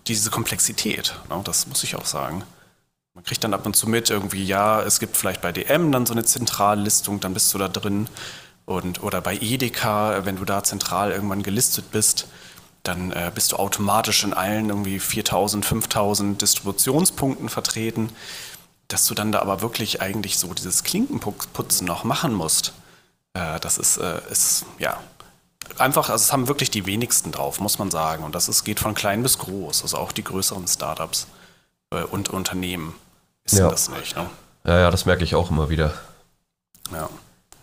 diese 0.07 0.29
Komplexität, 0.29 1.15
ne, 1.29 1.41
das 1.43 1.67
muss 1.67 1.83
ich 1.83 1.95
auch 1.95 2.05
sagen. 2.05 2.43
Man 3.17 3.23
kriegt 3.23 3.43
dann 3.43 3.55
ab 3.55 3.65
und 3.65 3.75
zu 3.75 3.89
mit, 3.89 4.11
irgendwie, 4.11 4.45
ja, 4.45 4.79
es 4.83 4.99
gibt 4.99 5.17
vielleicht 5.17 5.41
bei 5.41 5.51
DM 5.51 5.91
dann 5.91 6.05
so 6.05 6.13
eine 6.13 6.23
Zentrallistung, 6.23 7.19
dann 7.19 7.33
bist 7.33 7.51
du 7.51 7.57
da 7.57 7.67
drin. 7.67 8.07
Und, 8.65 9.01
oder 9.01 9.21
bei 9.21 9.35
Edeka, 9.37 10.23
wenn 10.23 10.35
du 10.35 10.45
da 10.45 10.61
zentral 10.61 11.11
irgendwann 11.11 11.41
gelistet 11.41 11.89
bist, 11.89 12.27
dann 12.83 13.11
äh, 13.11 13.31
bist 13.33 13.51
du 13.51 13.55
automatisch 13.55 14.23
in 14.23 14.35
allen 14.35 14.69
irgendwie 14.69 14.99
4000, 14.99 15.65
5000 15.65 16.39
Distributionspunkten 16.39 17.49
vertreten, 17.49 18.11
dass 18.87 19.07
du 19.07 19.15
dann 19.15 19.31
da 19.31 19.39
aber 19.39 19.63
wirklich 19.63 19.99
eigentlich 19.99 20.37
so 20.37 20.53
dieses 20.53 20.83
Klinkenputzen 20.83 21.87
noch 21.87 22.03
machen 22.03 22.35
musst. 22.35 22.73
Äh, 23.33 23.59
das 23.61 23.79
ist, 23.79 23.97
äh, 23.97 24.21
ist, 24.29 24.63
ja, 24.77 25.01
einfach, 25.79 26.11
also 26.11 26.21
es 26.21 26.31
haben 26.31 26.47
wirklich 26.47 26.69
die 26.69 26.85
wenigsten 26.85 27.31
drauf, 27.31 27.59
muss 27.61 27.79
man 27.79 27.89
sagen. 27.89 28.23
Und 28.23 28.35
das 28.35 28.47
ist, 28.47 28.63
geht 28.63 28.79
von 28.79 28.93
klein 28.93 29.23
bis 29.23 29.39
groß, 29.39 29.81
also 29.81 29.97
auch 29.97 30.11
die 30.11 30.23
größeren 30.23 30.67
Startups 30.67 31.25
äh, 31.89 32.03
und 32.03 32.29
Unternehmen 32.29 32.93
wissen 33.47 33.63
ja. 33.63 33.69
das 33.69 33.89
nicht. 33.89 34.15
Ne? 34.15 34.29
Ja, 34.65 34.79
ja, 34.79 34.91
das 34.91 35.05
merke 35.05 35.23
ich 35.23 35.35
auch 35.35 35.49
immer 35.49 35.69
wieder. 35.69 35.93
Ja. 36.91 37.09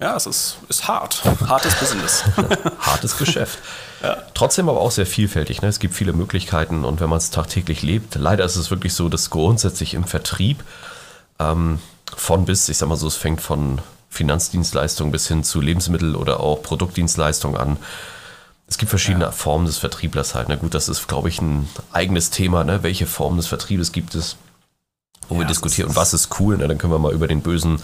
Ja, 0.01 0.17
es 0.17 0.27
ist, 0.27 0.59
ist 0.69 0.89
hart. 0.89 1.23
Hartes 1.47 1.77
Business. 1.77 2.25
Hartes 2.81 3.17
Geschäft. 3.17 3.61
Ja. 4.03 4.19
Trotzdem 4.35 4.69
aber 4.69 4.81
auch 4.81 4.91
sehr 4.91 5.07
vielfältig. 5.07 5.63
Ne? 5.63 5.69
Es 5.69 5.79
gibt 5.79 5.95
viele 5.95 6.13
Möglichkeiten 6.13 6.85
und 6.85 7.01
wenn 7.01 7.09
man 7.09 7.19
es 7.19 7.31
tagtäglich 7.31 7.83
lebt, 7.83 8.17
leider 8.17 8.45
ist 8.45 8.57
es 8.57 8.71
wirklich 8.71 8.93
so, 8.93 9.09
dass 9.09 9.31
grundsätzlich 9.31 9.95
im 9.95 10.05
Vertrieb 10.05 10.65
ähm, 11.39 11.79
von 12.17 12.45
bis, 12.45 12.69
ich 12.69 12.77
sag 12.77 12.89
mal 12.89 12.97
so, 12.97 13.07
es 13.07 13.17
fängt 13.17 13.41
von 13.41 13.81
Finanzdienstleistungen 14.11 15.13
bis 15.13 15.29
hin 15.29 15.45
zu 15.45 15.61
Lebensmittel- 15.61 16.17
oder 16.17 16.41
auch 16.41 16.63
Produktdienstleistungen 16.63 17.59
an. 17.59 17.77
Es 18.67 18.79
gibt 18.79 18.91
verschiedene 18.91 19.27
ja. 19.27 19.31
Formen 19.31 19.67
des 19.67 19.79
Vertrieblers 19.79 20.35
halt. 20.35 20.49
Na 20.49 20.55
ne? 20.55 20.61
gut, 20.61 20.75
das 20.75 20.89
ist, 20.89 21.07
glaube 21.07 21.29
ich, 21.29 21.41
ein 21.41 21.69
eigenes 21.93 22.31
Thema. 22.31 22.65
Ne? 22.65 22.83
Welche 22.83 23.07
Formen 23.07 23.37
des 23.37 23.47
Vertriebes 23.47 23.93
gibt 23.93 24.15
es? 24.15 24.37
Wo 25.29 25.35
ja, 25.35 25.41
wir 25.41 25.47
diskutieren, 25.47 25.89
und 25.89 25.97
was 25.97 26.15
ist 26.15 26.41
cool? 26.41 26.57
Ne? 26.57 26.69
Dann 26.69 26.79
können 26.79 26.93
wir 26.93 26.99
mal 26.99 27.13
über 27.13 27.27
den 27.27 27.41
bösen 27.41 27.81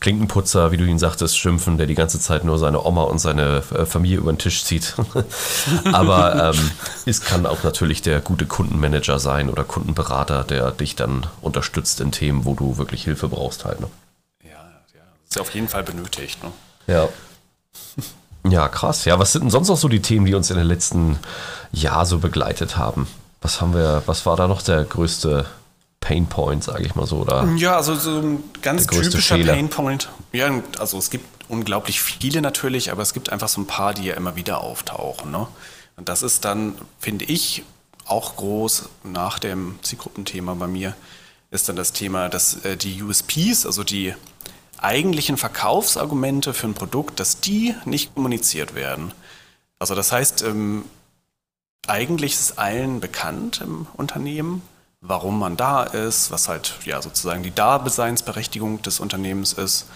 Klinkenputzer, 0.00 0.70
wie 0.70 0.76
du 0.76 0.84
ihn 0.84 0.98
sagtest, 0.98 1.38
schimpfen, 1.38 1.76
der 1.76 1.86
die 1.86 1.94
ganze 1.94 2.20
Zeit 2.20 2.44
nur 2.44 2.58
seine 2.58 2.84
Oma 2.84 3.02
und 3.04 3.18
seine 3.18 3.62
äh, 3.74 3.84
Familie 3.84 4.18
über 4.18 4.32
den 4.32 4.38
Tisch 4.38 4.64
zieht. 4.64 4.94
Aber 5.92 6.52
ähm, 6.54 6.70
es 7.04 7.20
kann 7.20 7.46
auch 7.46 7.64
natürlich 7.64 8.00
der 8.02 8.20
gute 8.20 8.46
Kundenmanager 8.46 9.18
sein 9.18 9.50
oder 9.50 9.64
Kundenberater, 9.64 10.44
der 10.44 10.70
dich 10.70 10.94
dann 10.94 11.26
unterstützt 11.40 12.00
in 12.00 12.12
Themen, 12.12 12.44
wo 12.44 12.54
du 12.54 12.78
wirklich 12.78 13.04
Hilfe 13.04 13.28
brauchst 13.28 13.64
halt. 13.64 13.80
Ne? 13.80 13.88
Ja, 14.44 14.50
ja, 14.50 15.00
das 15.26 15.36
ist 15.36 15.40
auf 15.40 15.50
jeden 15.50 15.68
Fall 15.68 15.82
benötigt. 15.82 16.38
Ne? 16.44 16.52
Ja. 16.86 17.08
Ja, 18.48 18.68
krass. 18.68 19.04
Ja, 19.04 19.18
was 19.18 19.32
sind 19.32 19.42
denn 19.42 19.50
sonst 19.50 19.68
noch 19.68 19.76
so 19.76 19.88
die 19.88 20.00
Themen, 20.00 20.26
die 20.26 20.34
uns 20.34 20.50
in 20.50 20.56
den 20.56 20.66
letzten 20.66 21.18
Jahr 21.72 22.06
so 22.06 22.18
begleitet 22.18 22.76
haben? 22.76 23.08
Was 23.40 23.60
haben 23.60 23.74
wir, 23.74 24.02
was 24.06 24.26
war 24.26 24.36
da 24.36 24.46
noch 24.46 24.62
der 24.62 24.84
größte 24.84 25.44
Painpoint, 26.00 26.64
sage 26.64 26.84
ich 26.84 26.94
mal 26.94 27.06
so, 27.06 27.18
oder? 27.18 27.46
Ja, 27.56 27.76
also 27.76 27.94
so 27.94 28.18
ein 28.18 28.44
ganz 28.62 28.86
typischer. 28.86 29.38
Painpoint. 29.38 30.08
Ja, 30.32 30.50
also 30.78 30.98
es 30.98 31.10
gibt 31.10 31.26
unglaublich 31.48 32.00
viele 32.00 32.40
natürlich, 32.40 32.92
aber 32.92 33.02
es 33.02 33.12
gibt 33.12 33.30
einfach 33.30 33.48
so 33.48 33.60
ein 33.60 33.66
paar, 33.66 33.94
die 33.94 34.04
ja 34.04 34.14
immer 34.14 34.36
wieder 34.36 34.60
auftauchen. 34.60 35.30
Ne? 35.30 35.46
Und 35.96 36.08
das 36.08 36.22
ist 36.22 36.44
dann, 36.44 36.74
finde 36.98 37.24
ich, 37.24 37.64
auch 38.04 38.36
groß 38.36 38.88
nach 39.04 39.38
dem 39.38 39.78
Zielgruppenthema 39.82 40.54
bei 40.54 40.66
mir, 40.66 40.94
ist 41.50 41.68
dann 41.68 41.76
das 41.76 41.92
Thema, 41.92 42.28
dass 42.28 42.64
äh, 42.64 42.76
die 42.76 43.02
USPs, 43.02 43.66
also 43.66 43.84
die 43.84 44.14
eigentlichen 44.78 45.36
Verkaufsargumente 45.36 46.54
für 46.54 46.68
ein 46.68 46.74
Produkt, 46.74 47.20
dass 47.20 47.40
die 47.40 47.74
nicht 47.84 48.14
kommuniziert 48.14 48.74
werden. 48.74 49.12
Also 49.78 49.94
das 49.94 50.12
heißt, 50.12 50.42
ähm, 50.42 50.84
eigentlich 51.86 52.34
ist 52.34 52.58
allen 52.58 53.00
bekannt 53.00 53.60
im 53.62 53.86
Unternehmen, 53.94 54.62
warum 55.00 55.38
man 55.38 55.56
da 55.56 55.84
ist, 55.84 56.30
was 56.30 56.48
halt 56.48 56.74
ja 56.84 57.00
sozusagen 57.00 57.42
die 57.42 57.54
Daseinsberechtigung 57.54 58.82
des 58.82 59.00
Unternehmens 59.00 59.52
ist, 59.52 59.86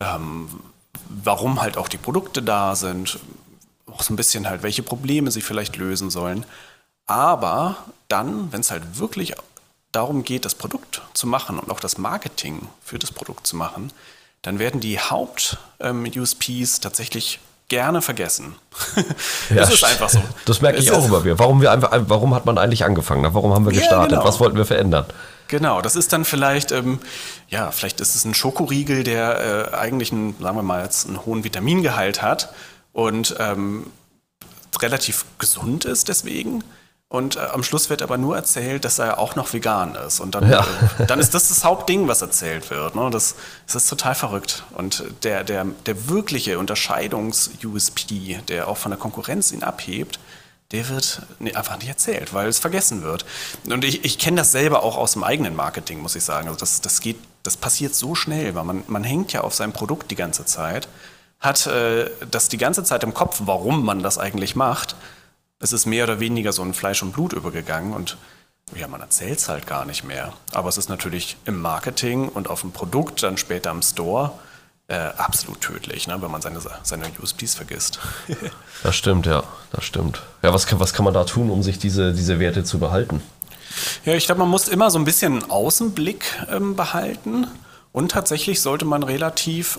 ähm, 0.00 0.60
warum 1.08 1.60
halt 1.60 1.76
auch 1.76 1.88
die 1.88 1.98
Produkte 1.98 2.42
da 2.42 2.76
sind, 2.76 3.18
auch 3.86 4.02
so 4.02 4.12
ein 4.12 4.16
bisschen 4.16 4.48
halt, 4.48 4.62
welche 4.62 4.82
Probleme 4.82 5.30
sie 5.30 5.40
vielleicht 5.40 5.76
lösen 5.76 6.10
sollen. 6.10 6.44
Aber 7.06 7.76
dann, 8.08 8.52
wenn 8.52 8.60
es 8.60 8.70
halt 8.70 8.98
wirklich 8.98 9.34
darum 9.92 10.24
geht, 10.24 10.44
das 10.44 10.54
Produkt 10.54 11.02
zu 11.12 11.26
machen 11.26 11.58
und 11.58 11.70
auch 11.70 11.80
das 11.80 11.98
Marketing 11.98 12.68
für 12.82 12.98
das 12.98 13.12
Produkt 13.12 13.46
zu 13.46 13.56
machen, 13.56 13.92
dann 14.42 14.58
werden 14.58 14.80
die 14.80 14.98
Haupt-USPs 14.98 16.76
ähm, 16.76 16.80
tatsächlich 16.80 17.38
gerne 17.74 18.02
vergessen. 18.02 18.54
das 19.48 19.68
ja, 19.68 19.74
ist 19.74 19.84
einfach 19.84 20.08
so. 20.08 20.22
Das 20.44 20.60
merke 20.60 20.78
ich 20.78 20.86
es 20.86 20.92
auch 20.92 21.04
immer 21.04 21.24
wieder. 21.24 21.36
Warum, 21.40 21.60
wir 21.60 21.72
einfach, 21.72 21.90
warum 22.06 22.32
hat 22.32 22.46
man 22.46 22.56
eigentlich 22.56 22.84
angefangen? 22.84 23.26
Warum 23.34 23.52
haben 23.52 23.64
wir 23.64 23.72
gestartet? 23.72 24.12
Ja, 24.12 24.18
genau. 24.18 24.28
Was 24.28 24.38
wollten 24.38 24.56
wir 24.56 24.64
verändern? 24.64 25.06
Genau, 25.48 25.82
das 25.82 25.96
ist 25.96 26.12
dann 26.12 26.24
vielleicht, 26.24 26.70
ähm, 26.70 27.00
ja, 27.48 27.72
vielleicht 27.72 28.00
ist 28.00 28.14
es 28.14 28.24
ein 28.24 28.32
Schokoriegel, 28.32 29.02
der 29.02 29.70
äh, 29.72 29.74
eigentlich 29.74 30.12
einen, 30.12 30.36
sagen 30.40 30.56
wir 30.56 30.62
mal, 30.62 30.84
jetzt 30.84 31.08
einen 31.08 31.26
hohen 31.26 31.42
Vitamingehalt 31.42 32.22
hat 32.22 32.54
und 32.92 33.34
ähm, 33.40 33.86
relativ 34.80 35.24
gesund 35.40 35.84
ist 35.84 36.08
deswegen. 36.08 36.62
Und 37.08 37.36
äh, 37.36 37.40
am 37.40 37.62
Schluss 37.62 37.90
wird 37.90 38.02
aber 38.02 38.18
nur 38.18 38.34
erzählt, 38.34 38.84
dass 38.84 38.98
er 38.98 39.18
auch 39.18 39.36
noch 39.36 39.52
vegan 39.52 39.94
ist. 39.94 40.20
Und 40.20 40.34
dann, 40.34 40.50
ja. 40.50 40.66
äh, 40.98 41.06
dann 41.06 41.20
ist 41.20 41.34
das 41.34 41.48
das 41.48 41.64
Hauptding, 41.64 42.08
was 42.08 42.22
erzählt 42.22 42.70
wird. 42.70 42.96
Ne? 42.96 43.08
Das, 43.10 43.36
das 43.66 43.76
ist 43.84 43.88
total 43.88 44.14
verrückt. 44.14 44.64
Und 44.72 45.04
der, 45.22 45.44
der, 45.44 45.66
der 45.86 46.08
wirkliche 46.08 46.58
Unterscheidungs-USP, 46.58 48.40
der 48.48 48.68
auch 48.68 48.78
von 48.78 48.90
der 48.90 48.98
Konkurrenz 48.98 49.52
ihn 49.52 49.62
abhebt, 49.62 50.18
der 50.72 50.88
wird 50.88 51.22
nee, 51.38 51.54
einfach 51.54 51.78
nicht 51.78 51.88
erzählt, 51.88 52.34
weil 52.34 52.48
es 52.48 52.58
vergessen 52.58 53.02
wird. 53.02 53.24
Und 53.66 53.84
ich, 53.84 54.04
ich 54.04 54.18
kenne 54.18 54.38
das 54.38 54.50
selber 54.50 54.82
auch 54.82 54.96
aus 54.96 55.12
dem 55.12 55.22
eigenen 55.22 55.54
Marketing, 55.54 56.00
muss 56.00 56.16
ich 56.16 56.24
sagen. 56.24 56.48
Also 56.48 56.58
das, 56.58 56.80
das, 56.80 57.00
geht, 57.00 57.18
das 57.44 57.56
passiert 57.56 57.94
so 57.94 58.14
schnell, 58.16 58.56
weil 58.56 58.64
man, 58.64 58.82
man 58.88 59.04
hängt 59.04 59.32
ja 59.32 59.42
auf 59.42 59.54
seinem 59.54 59.72
Produkt 59.72 60.10
die 60.10 60.16
ganze 60.16 60.46
Zeit, 60.46 60.88
hat 61.38 61.66
äh, 61.66 62.10
das 62.28 62.48
die 62.48 62.58
ganze 62.58 62.82
Zeit 62.82 63.04
im 63.04 63.14
Kopf, 63.14 63.42
warum 63.44 63.84
man 63.84 64.02
das 64.02 64.18
eigentlich 64.18 64.56
macht 64.56 64.96
es 65.64 65.72
ist 65.72 65.86
mehr 65.86 66.04
oder 66.04 66.20
weniger 66.20 66.52
so 66.52 66.62
in 66.62 66.74
Fleisch 66.74 67.02
und 67.02 67.12
Blut 67.12 67.32
übergegangen 67.32 67.94
und 67.94 68.18
ja, 68.76 68.86
man 68.86 69.00
erzählt 69.00 69.38
es 69.38 69.48
halt 69.48 69.66
gar 69.66 69.86
nicht 69.86 70.04
mehr. 70.04 70.34
Aber 70.52 70.68
es 70.68 70.76
ist 70.76 70.90
natürlich 70.90 71.36
im 71.46 71.60
Marketing 71.60 72.28
und 72.28 72.48
auf 72.50 72.60
dem 72.60 72.72
Produkt, 72.72 73.22
dann 73.22 73.38
später 73.38 73.70
im 73.70 73.80
Store, 73.80 74.32
äh, 74.88 74.94
absolut 74.94 75.62
tödlich, 75.62 76.06
ne, 76.06 76.20
wenn 76.20 76.30
man 76.30 76.42
seine, 76.42 76.60
seine 76.82 77.06
USPs 77.22 77.54
vergisst. 77.54 77.98
das 78.82 78.94
stimmt, 78.94 79.24
ja, 79.24 79.42
das 79.72 79.84
stimmt. 79.84 80.22
Ja, 80.42 80.52
was 80.52 80.66
kann, 80.66 80.80
was 80.80 80.92
kann 80.92 81.06
man 81.06 81.14
da 81.14 81.24
tun, 81.24 81.48
um 81.48 81.62
sich 81.62 81.78
diese, 81.78 82.12
diese 82.12 82.38
Werte 82.38 82.64
zu 82.64 82.78
behalten? 82.78 83.22
Ja, 84.04 84.14
ich 84.14 84.26
glaube, 84.26 84.40
man 84.40 84.50
muss 84.50 84.68
immer 84.68 84.90
so 84.90 84.98
ein 84.98 85.04
bisschen 85.04 85.50
Außenblick 85.50 86.24
ähm, 86.50 86.76
behalten 86.76 87.46
und 87.92 88.10
tatsächlich 88.10 88.60
sollte 88.60 88.84
man 88.84 89.02
relativ 89.02 89.78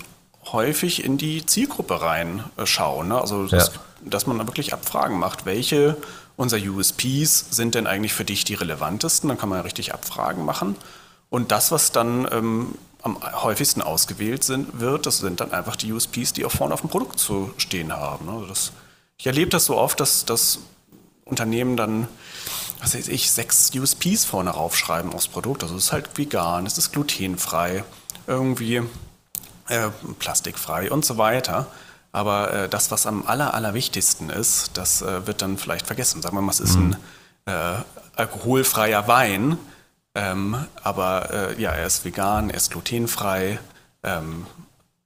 häufig 0.52 1.04
in 1.04 1.18
die 1.18 1.44
Zielgruppe 1.44 2.00
reinschauen. 2.00 3.08
Ne? 3.08 3.20
Also 3.20 3.46
das, 3.46 3.68
ja. 3.68 3.80
dass 4.04 4.26
man 4.26 4.38
wirklich 4.46 4.72
Abfragen 4.72 5.18
macht, 5.18 5.44
welche 5.46 5.96
unserer 6.36 6.60
USPs 6.60 7.46
sind 7.50 7.74
denn 7.74 7.86
eigentlich 7.86 8.12
für 8.12 8.24
dich 8.24 8.44
die 8.44 8.54
relevantesten? 8.54 9.28
Dann 9.28 9.38
kann 9.38 9.48
man 9.48 9.58
ja 9.58 9.62
richtig 9.62 9.94
Abfragen 9.94 10.44
machen. 10.44 10.76
Und 11.30 11.50
das, 11.50 11.72
was 11.72 11.92
dann 11.92 12.28
ähm, 12.30 12.74
am 13.02 13.18
häufigsten 13.42 13.82
ausgewählt 13.82 14.44
sind, 14.44 14.80
wird, 14.80 15.06
das 15.06 15.18
sind 15.18 15.40
dann 15.40 15.52
einfach 15.52 15.76
die 15.76 15.92
USPs, 15.92 16.32
die 16.32 16.44
auch 16.44 16.52
vorne 16.52 16.74
auf 16.74 16.80
dem 16.80 16.90
Produkt 16.90 17.18
zu 17.18 17.52
stehen 17.56 17.92
haben. 17.92 18.26
Ne? 18.26 18.32
Also 18.32 18.46
das, 18.46 18.72
ich 19.18 19.26
erlebe 19.26 19.50
das 19.50 19.64
so 19.64 19.76
oft, 19.76 19.98
dass, 19.98 20.24
dass 20.24 20.60
Unternehmen 21.24 21.76
dann, 21.76 22.06
was 22.80 22.94
weiß 22.94 23.08
ich, 23.08 23.30
sechs 23.30 23.70
USPs 23.74 24.24
vorne 24.24 24.50
raufschreiben 24.50 25.12
aufs 25.12 25.28
Produkt. 25.28 25.62
Also 25.62 25.76
es 25.76 25.86
ist 25.86 25.92
halt 25.92 26.16
vegan, 26.16 26.66
es 26.66 26.78
ist 26.78 26.92
glutenfrei, 26.92 27.84
irgendwie 28.26 28.82
äh, 29.68 29.88
plastikfrei 30.18 30.90
und 30.90 31.04
so 31.04 31.18
weiter. 31.18 31.66
Aber 32.12 32.52
äh, 32.52 32.68
das, 32.68 32.90
was 32.90 33.06
am 33.06 33.26
aller, 33.26 33.52
allerwichtigsten 33.54 34.30
ist, 34.30 34.70
das 34.78 35.02
äh, 35.02 35.26
wird 35.26 35.42
dann 35.42 35.58
vielleicht 35.58 35.86
vergessen. 35.86 36.22
Sagen 36.22 36.36
wir 36.36 36.40
mal, 36.40 36.50
es 36.50 36.60
ist 36.60 36.76
mhm. 36.76 36.96
ein 37.46 37.52
äh, 37.52 37.82
alkoholfreier 38.16 39.06
Wein, 39.06 39.58
ähm, 40.14 40.56
aber 40.82 41.30
äh, 41.30 41.60
ja, 41.60 41.72
er 41.72 41.86
ist 41.86 42.04
vegan, 42.04 42.48
er 42.48 42.56
ist 42.56 42.70
glutenfrei. 42.70 43.58
Ähm, 44.02 44.46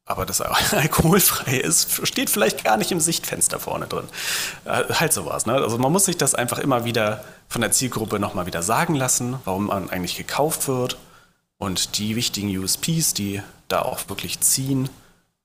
aber 0.05 0.27
dass 0.27 0.41
er 0.41 0.53
alkoholfrei 0.73 1.57
ist, 1.57 2.07
steht 2.07 2.31
vielleicht 2.31 2.65
gar 2.65 2.77
nicht 2.77 2.93
im 2.93 3.01
Sichtfenster 3.01 3.59
vorne 3.59 3.87
drin. 3.87 4.09
Halt 4.65 5.13
sowas. 5.13 5.47
Ne? 5.47 5.55
Also 5.55 5.79
man 5.79 5.91
muss 5.91 6.05
sich 6.05 6.17
das 6.17 6.35
einfach 6.35 6.59
immer 6.59 6.85
wieder 6.85 7.25
von 7.49 7.61
der 7.61 7.73
Zielgruppe 7.73 8.19
nochmal 8.19 8.47
wieder 8.47 8.63
sagen 8.63 8.95
lassen, 8.95 9.37
warum 9.45 9.67
man 9.67 9.91
eigentlich 9.91 10.17
gekauft 10.17 10.69
wird. 10.69 10.97
Und 11.61 11.99
die 11.99 12.17
wichtigen 12.17 12.49
USPs, 12.59 13.13
die 13.13 13.43
da 13.69 13.83
auch 13.83 14.09
wirklich 14.09 14.41
ziehen, 14.41 14.89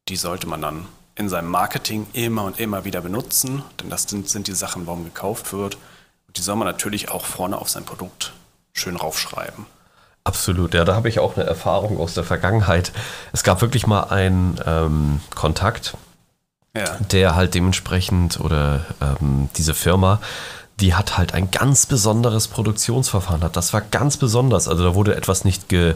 die 0.08 0.16
sollte 0.16 0.48
man 0.48 0.62
dann 0.62 0.86
in 1.16 1.28
seinem 1.28 1.50
Marketing 1.50 2.08
immer 2.14 2.46
und 2.46 2.58
immer 2.58 2.86
wieder 2.86 3.02
benutzen, 3.02 3.64
denn 3.82 3.90
das 3.90 4.04
sind, 4.04 4.30
sind 4.30 4.48
die 4.48 4.54
Sachen, 4.54 4.88
warum 4.88 5.04
gekauft 5.04 5.52
wird. 5.52 5.76
Und 6.28 6.38
die 6.38 6.42
soll 6.42 6.56
man 6.56 6.68
natürlich 6.68 7.12
auch 7.12 7.26
vorne 7.26 7.58
auf 7.58 7.70
sein 7.70 7.84
Produkt 7.84 8.32
schön 8.72 8.96
raufschreiben. 8.96 9.66
Absolut, 10.24 10.74
ja, 10.74 10.86
da 10.86 10.96
habe 10.96 11.10
ich 11.10 11.20
auch 11.20 11.36
eine 11.36 11.46
Erfahrung 11.46 12.00
aus 12.00 12.14
der 12.14 12.24
Vergangenheit. 12.24 12.94
Es 13.34 13.44
gab 13.44 13.62
wirklich 13.62 13.86
mal 13.86 14.04
einen 14.04 14.58
ähm, 14.66 15.20
Kontakt, 15.36 15.98
ja. 16.76 16.98
der 17.12 17.36
halt 17.36 17.56
dementsprechend 17.56 18.40
oder 18.40 18.86
ähm, 19.02 19.50
diese 19.58 19.74
Firma, 19.74 20.22
die 20.82 20.94
hat 20.94 21.18
halt 21.18 21.34
ein 21.34 21.52
ganz 21.52 21.86
besonderes 21.86 22.48
Produktionsverfahren 22.50 23.44
hat. 23.44 23.56
Das 23.56 23.72
war 23.74 23.82
ganz 23.82 24.18
besonders. 24.18 24.68
Also 24.68 24.84
da 24.84 24.94
wurde 24.96 25.16
etwas 25.16 25.46
nicht 25.46 25.70
ge, 25.70 25.94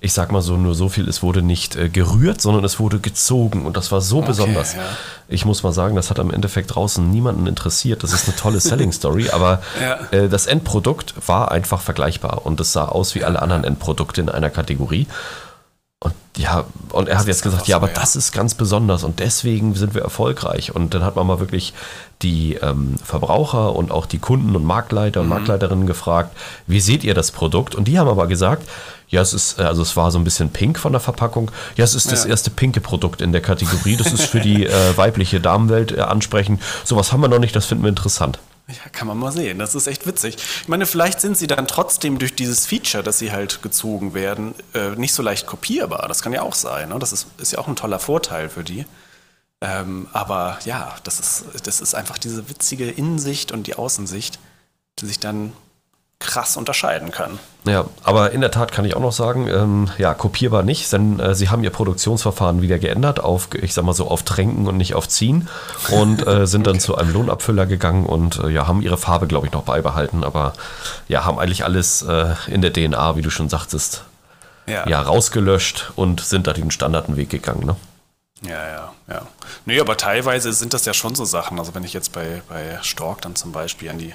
ich 0.00 0.12
sag 0.14 0.32
mal 0.32 0.40
so, 0.42 0.56
nur 0.56 0.74
so 0.74 0.88
viel, 0.88 1.08
es 1.08 1.22
wurde 1.22 1.42
nicht 1.42 1.76
äh, 1.76 1.88
gerührt, 1.90 2.40
sondern 2.40 2.64
es 2.64 2.78
wurde 2.80 2.98
gezogen 3.00 3.66
und 3.66 3.76
das 3.76 3.92
war 3.92 4.00
so 4.00 4.18
Okay, 4.18 4.28
besonders. 4.28 4.74
ja. 4.74 4.80
Ich 5.28 5.44
muss 5.44 5.62
mal 5.62 5.72
sagen, 5.72 5.94
das 5.96 6.10
hat 6.10 6.18
am 6.18 6.30
Endeffekt 6.30 6.74
draußen 6.74 7.10
niemanden 7.10 7.46
interessiert. 7.46 8.02
Das 8.02 8.12
ist 8.12 8.26
eine 8.28 8.36
tolle 8.36 8.60
Selling 8.60 8.92
Story, 8.92 9.28
aber 9.30 9.60
Ja. 9.80 9.98
äh, 10.18 10.28
das 10.28 10.46
Endprodukt 10.46 11.14
war 11.26 11.50
einfach 11.52 11.80
vergleichbar 11.80 12.46
und 12.46 12.60
es 12.60 12.72
sah 12.72 12.86
aus 12.86 13.14
wie 13.14 13.24
alle 13.24 13.40
anderen 13.42 13.64
Endprodukte 13.64 14.20
in 14.22 14.28
einer 14.30 14.50
Kategorie. 14.50 15.06
Und 16.04 16.14
ja, 16.36 16.64
und 16.90 17.08
er 17.08 17.18
hat 17.18 17.26
jetzt 17.26 17.42
gesagt, 17.42 17.66
ja, 17.68 17.76
aber 17.76 17.88
das 17.88 18.14
ist 18.16 18.32
ganz 18.32 18.54
besonders 18.54 19.04
und 19.04 19.18
deswegen 19.20 19.74
sind 19.74 19.94
wir 19.94 20.02
erfolgreich. 20.02 20.74
Und 20.74 20.92
dann 20.94 21.02
hat 21.04 21.16
man 21.16 21.26
mal 21.26 21.40
wirklich 21.40 21.74
die 22.22 22.54
ähm, 22.54 22.96
Verbraucher 23.04 23.74
und 23.74 23.90
auch 23.90 24.06
die 24.06 24.18
Kunden 24.18 24.54
und 24.54 24.64
Marktleiter 24.64 25.20
Mhm. 25.22 25.24
und 25.26 25.28
Marktleiterinnen 25.38 25.86
gefragt, 25.86 26.36
wie 26.66 26.80
seht 26.80 27.04
ihr 27.04 27.14
das 27.14 27.30
Produkt? 27.32 27.74
Und 27.74 27.86
die 27.88 27.98
haben 27.98 28.08
aber 28.08 28.26
gesagt, 28.26 28.68
ja, 29.08 29.20
es 29.22 29.32
ist, 29.32 29.58
äh, 29.58 29.62
also 29.62 29.82
es 29.82 29.96
war 29.96 30.10
so 30.10 30.18
ein 30.18 30.24
bisschen 30.24 30.50
pink 30.50 30.78
von 30.78 30.92
der 30.92 31.00
Verpackung. 31.00 31.50
Ja, 31.76 31.84
es 31.84 31.94
ist 31.94 32.10
das 32.12 32.24
Ja. 32.24 32.30
erste 32.30 32.50
pinke 32.50 32.80
Produkt 32.80 33.22
in 33.22 33.32
der 33.32 33.40
Kategorie. 33.40 33.96
Das 33.96 34.12
ist 34.12 34.24
für 34.26 34.40
die 34.40 34.66
äh, 34.66 34.96
weibliche 34.96 35.40
Damenwelt 35.40 35.92
äh, 35.92 36.00
ansprechend. 36.00 36.60
Sowas 36.84 37.12
haben 37.12 37.20
wir 37.20 37.28
noch 37.28 37.38
nicht, 37.38 37.54
das 37.56 37.66
finden 37.66 37.84
wir 37.84 37.90
interessant. 37.90 38.38
Ja, 38.66 38.88
kann 38.92 39.06
man 39.06 39.18
mal 39.18 39.30
sehen. 39.30 39.58
Das 39.58 39.74
ist 39.74 39.86
echt 39.86 40.06
witzig. 40.06 40.36
Ich 40.36 40.68
meine, 40.68 40.86
vielleicht 40.86 41.20
sind 41.20 41.36
sie 41.36 41.46
dann 41.46 41.66
trotzdem 41.66 42.18
durch 42.18 42.34
dieses 42.34 42.64
Feature, 42.64 43.02
dass 43.02 43.18
sie 43.18 43.30
halt 43.30 43.62
gezogen 43.62 44.14
werden, 44.14 44.54
äh, 44.72 44.90
nicht 44.90 45.12
so 45.12 45.22
leicht 45.22 45.46
kopierbar. 45.46 46.08
Das 46.08 46.22
kann 46.22 46.32
ja 46.32 46.42
auch 46.42 46.54
sein. 46.54 46.88
Ne? 46.88 46.98
Das 46.98 47.12
ist, 47.12 47.26
ist 47.38 47.52
ja 47.52 47.58
auch 47.58 47.68
ein 47.68 47.76
toller 47.76 47.98
Vorteil 47.98 48.48
für 48.48 48.64
die. 48.64 48.86
Ähm, 49.60 50.08
aber 50.12 50.58
ja, 50.64 50.94
das 51.04 51.20
ist, 51.20 51.44
das 51.66 51.80
ist 51.82 51.94
einfach 51.94 52.16
diese 52.16 52.48
witzige 52.48 52.90
Innensicht 52.90 53.52
und 53.52 53.66
die 53.66 53.74
Außensicht, 53.74 54.38
die 54.98 55.06
sich 55.06 55.20
dann 55.20 55.52
krass 56.18 56.56
unterscheiden 56.56 57.10
kann. 57.10 57.38
Ja, 57.66 57.86
aber 58.02 58.32
in 58.32 58.40
der 58.40 58.50
Tat 58.50 58.72
kann 58.72 58.84
ich 58.84 58.94
auch 58.94 59.00
noch 59.00 59.12
sagen, 59.12 59.48
ähm, 59.48 59.90
ja, 59.98 60.14
kopierbar 60.14 60.62
nicht, 60.62 60.92
denn 60.92 61.18
äh, 61.18 61.34
sie 61.34 61.48
haben 61.48 61.64
ihr 61.64 61.70
Produktionsverfahren 61.70 62.62
wieder 62.62 62.78
geändert 62.78 63.20
auf, 63.20 63.48
ich 63.54 63.74
sag 63.74 63.84
mal 63.84 63.94
so, 63.94 64.08
auf 64.08 64.22
Tränken 64.22 64.66
und 64.66 64.76
nicht 64.76 64.94
auf 64.94 65.08
Ziehen 65.08 65.48
und 65.90 66.26
äh, 66.26 66.46
sind 66.46 66.66
dann 66.66 66.80
zu 66.80 66.96
einem 66.96 67.12
Lohnabfüller 67.12 67.66
gegangen 67.66 68.06
und 68.06 68.38
äh, 68.38 68.48
ja, 68.48 68.66
haben 68.66 68.82
ihre 68.82 68.98
Farbe, 68.98 69.26
glaube 69.26 69.46
ich, 69.46 69.52
noch 69.52 69.62
beibehalten, 69.62 70.24
aber 70.24 70.52
ja, 71.08 71.24
haben 71.24 71.38
eigentlich 71.38 71.64
alles 71.64 72.02
äh, 72.02 72.34
in 72.48 72.62
der 72.62 72.72
DNA, 72.72 73.16
wie 73.16 73.22
du 73.22 73.30
schon 73.30 73.48
sagtest, 73.48 74.04
ja, 74.66 75.02
rausgelöscht 75.02 75.92
und 75.94 76.22
sind 76.22 76.46
da 76.46 76.54
den 76.54 76.70
Standardweg 76.70 77.28
gegangen, 77.28 77.66
ne? 77.66 77.76
Ja, 78.48 78.66
ja, 78.66 78.92
ja. 79.08 79.26
Nee, 79.64 79.80
aber 79.80 79.96
teilweise 79.96 80.52
sind 80.52 80.74
das 80.74 80.84
ja 80.84 80.94
schon 80.94 81.14
so 81.14 81.24
Sachen. 81.24 81.58
Also 81.58 81.74
wenn 81.74 81.84
ich 81.84 81.92
jetzt 81.92 82.12
bei, 82.12 82.42
bei 82.48 82.78
Stork 82.82 83.22
dann 83.22 83.36
zum 83.36 83.52
Beispiel 83.52 83.90
an 83.90 83.98
die 83.98 84.14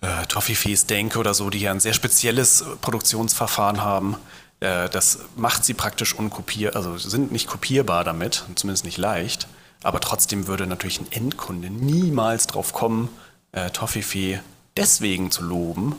äh, 0.00 0.26
Toffifees 0.26 0.86
denke 0.86 1.18
oder 1.18 1.34
so, 1.34 1.50
die 1.50 1.60
ja 1.60 1.70
ein 1.70 1.80
sehr 1.80 1.94
spezielles 1.94 2.62
äh, 2.62 2.64
Produktionsverfahren 2.80 3.82
haben, 3.82 4.16
äh, 4.60 4.88
das 4.88 5.20
macht 5.36 5.64
sie 5.64 5.74
praktisch 5.74 6.14
unkopier, 6.14 6.76
also 6.76 6.96
sind 6.98 7.32
nicht 7.32 7.48
kopierbar 7.48 8.04
damit, 8.04 8.44
zumindest 8.54 8.84
nicht 8.84 8.98
leicht. 8.98 9.48
Aber 9.82 10.00
trotzdem 10.00 10.46
würde 10.46 10.66
natürlich 10.66 11.00
ein 11.00 11.10
Endkunde 11.10 11.70
niemals 11.70 12.46
drauf 12.46 12.72
kommen, 12.72 13.08
äh, 13.52 13.70
Toffifee 13.70 14.40
deswegen 14.76 15.30
zu 15.30 15.42
loben, 15.42 15.96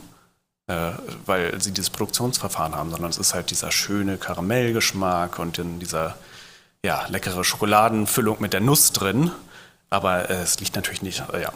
äh, 0.68 0.92
weil 1.26 1.60
sie 1.60 1.72
dieses 1.72 1.90
Produktionsverfahren 1.90 2.74
haben, 2.74 2.90
sondern 2.90 3.10
es 3.10 3.18
ist 3.18 3.34
halt 3.34 3.50
dieser 3.50 3.72
schöne 3.72 4.18
Karamellgeschmack 4.18 5.38
und 5.38 5.58
dann 5.58 5.80
dieser 5.80 6.16
ja, 6.84 7.06
leckere 7.08 7.44
Schokoladenfüllung 7.44 8.36
mit 8.40 8.52
der 8.52 8.60
Nuss 8.60 8.92
drin. 8.92 9.32
Aber 9.90 10.30
äh, 10.30 10.42
es 10.42 10.60
liegt 10.60 10.76
natürlich 10.76 11.02
nicht, 11.02 11.22
äh, 11.32 11.46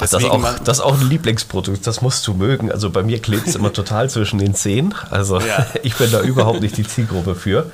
ja. 0.00 0.06
Das 0.08 0.12
ist, 0.14 0.24
auch, 0.24 0.58
das 0.60 0.78
ist 0.78 0.84
auch 0.84 0.98
ein 1.00 1.08
Lieblingsprodukt, 1.08 1.86
das 1.86 2.00
musst 2.00 2.26
du 2.26 2.34
mögen. 2.34 2.72
Also 2.72 2.90
bei 2.90 3.02
mir 3.02 3.20
klebt 3.20 3.46
es 3.46 3.54
immer 3.54 3.72
total 3.80 4.10
zwischen 4.10 4.38
den 4.38 4.54
Zehen. 4.54 4.94
Also 5.10 5.38
Ja. 5.40 5.66
ich 5.82 5.94
bin 5.96 6.10
da 6.10 6.20
überhaupt 6.22 6.60
nicht 6.60 6.76
die 6.76 6.86
Zielgruppe 6.86 7.34
für. 7.34 7.64
nee, 7.64 7.70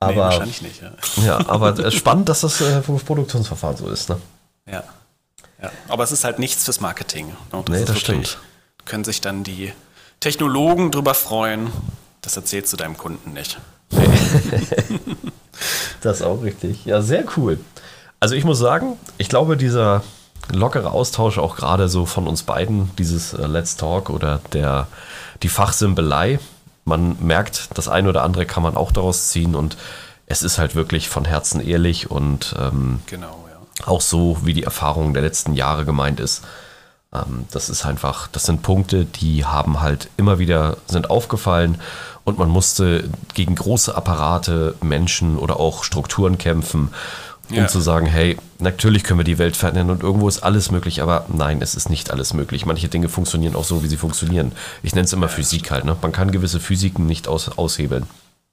Aber, 0.00 0.16
wahrscheinlich 0.16 0.60
nicht, 0.62 0.82
ja. 0.82 0.92
ja, 1.24 1.48
aber 1.48 1.72
es 1.72 1.78
ist 1.78 1.94
spannend, 1.94 2.28
dass 2.28 2.40
das 2.40 2.60
äh, 2.60 2.82
vom 2.82 2.98
Produktionsverfahren 3.00 3.76
so 3.76 3.88
ist. 3.88 4.08
Ne? 4.10 4.16
ja. 4.70 4.82
ja. 5.62 5.70
Aber 5.88 6.04
es 6.04 6.12
ist 6.12 6.24
halt 6.24 6.38
nichts 6.38 6.64
fürs 6.64 6.80
Marketing. 6.80 7.28
ne? 7.28 7.64
Nee, 7.68 7.76
ist 7.80 7.88
das 7.88 7.96
wirklich- 7.96 8.00
stimmt. 8.00 8.38
Können 8.84 9.04
sich 9.04 9.20
dann 9.20 9.44
die 9.44 9.72
Technologen 10.20 10.90
drüber 10.90 11.14
freuen. 11.14 11.70
Das 12.22 12.36
erzählst 12.36 12.72
du 12.72 12.76
deinem 12.76 12.96
Kunden 12.98 13.32
nicht. 13.32 13.58
Das 16.00 16.16
ist 16.18 16.22
auch 16.22 16.42
richtig. 16.42 16.84
Ja, 16.84 17.02
sehr 17.02 17.24
cool. 17.36 17.60
Also 18.20 18.34
ich 18.34 18.44
muss 18.44 18.58
sagen, 18.58 18.98
ich 19.18 19.28
glaube, 19.28 19.56
dieser 19.56 20.02
lockere 20.50 20.90
Austausch 20.90 21.38
auch 21.38 21.56
gerade 21.56 21.88
so 21.88 22.06
von 22.06 22.26
uns 22.26 22.42
beiden, 22.42 22.90
dieses 22.96 23.32
äh, 23.34 23.46
Let's 23.46 23.76
Talk 23.76 24.10
oder 24.10 24.40
der, 24.52 24.86
die 25.42 25.48
Fachsimpelei, 25.48 26.38
man 26.84 27.16
merkt, 27.20 27.68
das 27.74 27.88
eine 27.88 28.08
oder 28.08 28.22
andere 28.22 28.46
kann 28.46 28.62
man 28.62 28.76
auch 28.76 28.92
daraus 28.92 29.28
ziehen 29.28 29.54
und 29.54 29.76
es 30.26 30.42
ist 30.42 30.58
halt 30.58 30.74
wirklich 30.74 31.08
von 31.08 31.24
Herzen 31.24 31.60
ehrlich 31.60 32.10
und 32.10 32.54
ähm, 32.58 33.00
Genau, 33.06 33.46
ja. 33.48 33.86
auch 33.86 34.00
so, 34.00 34.38
wie 34.42 34.54
die 34.54 34.62
Erfahrung 34.62 35.12
der 35.12 35.22
letzten 35.22 35.54
Jahre 35.54 35.84
gemeint 35.84 36.20
ist. 36.20 36.42
Ähm, 37.12 37.46
das 37.50 37.68
ist 37.68 37.84
einfach, 37.84 38.28
das 38.28 38.44
sind 38.44 38.62
Punkte, 38.62 39.04
die 39.04 39.44
haben 39.44 39.80
halt 39.80 40.08
immer 40.16 40.38
wieder, 40.38 40.76
sind 40.86 41.10
aufgefallen 41.10 41.80
und 42.24 42.38
man 42.38 42.48
musste 42.48 43.08
gegen 43.34 43.54
große 43.56 43.94
Apparate, 43.94 44.76
Menschen 44.82 45.38
oder 45.38 45.58
auch 45.58 45.84
Strukturen 45.84 46.38
kämpfen, 46.38 46.90
um 47.50 47.56
Ja. 47.56 47.66
zu 47.68 47.80
sagen, 47.80 48.06
hey, 48.06 48.36
natürlich 48.58 49.04
können 49.04 49.18
wir 49.20 49.24
die 49.24 49.38
Welt 49.38 49.56
verändern 49.56 49.90
und 49.90 50.02
irgendwo 50.02 50.28
ist 50.28 50.42
alles 50.42 50.70
möglich, 50.70 51.02
aber 51.02 51.26
nein, 51.28 51.60
es 51.62 51.74
ist 51.74 51.90
nicht 51.90 52.10
alles 52.10 52.32
möglich. 52.34 52.66
Manche 52.66 52.88
Dinge 52.88 53.08
funktionieren 53.08 53.54
auch 53.56 53.64
so, 53.64 53.82
wie 53.82 53.88
sie 53.88 53.96
funktionieren. 53.96 54.52
Ich 54.82 54.94
nenne 54.94 55.04
es 55.04 55.12
immer 55.12 55.28
Physik 55.28 55.70
halt. 55.70 55.84
Ne? 55.84 55.96
Man 56.00 56.12
kann 56.12 56.30
gewisse 56.30 56.60
Physiken 56.60 57.06
nicht 57.06 57.28
aus, 57.28 57.56
aushebeln. 57.58 58.06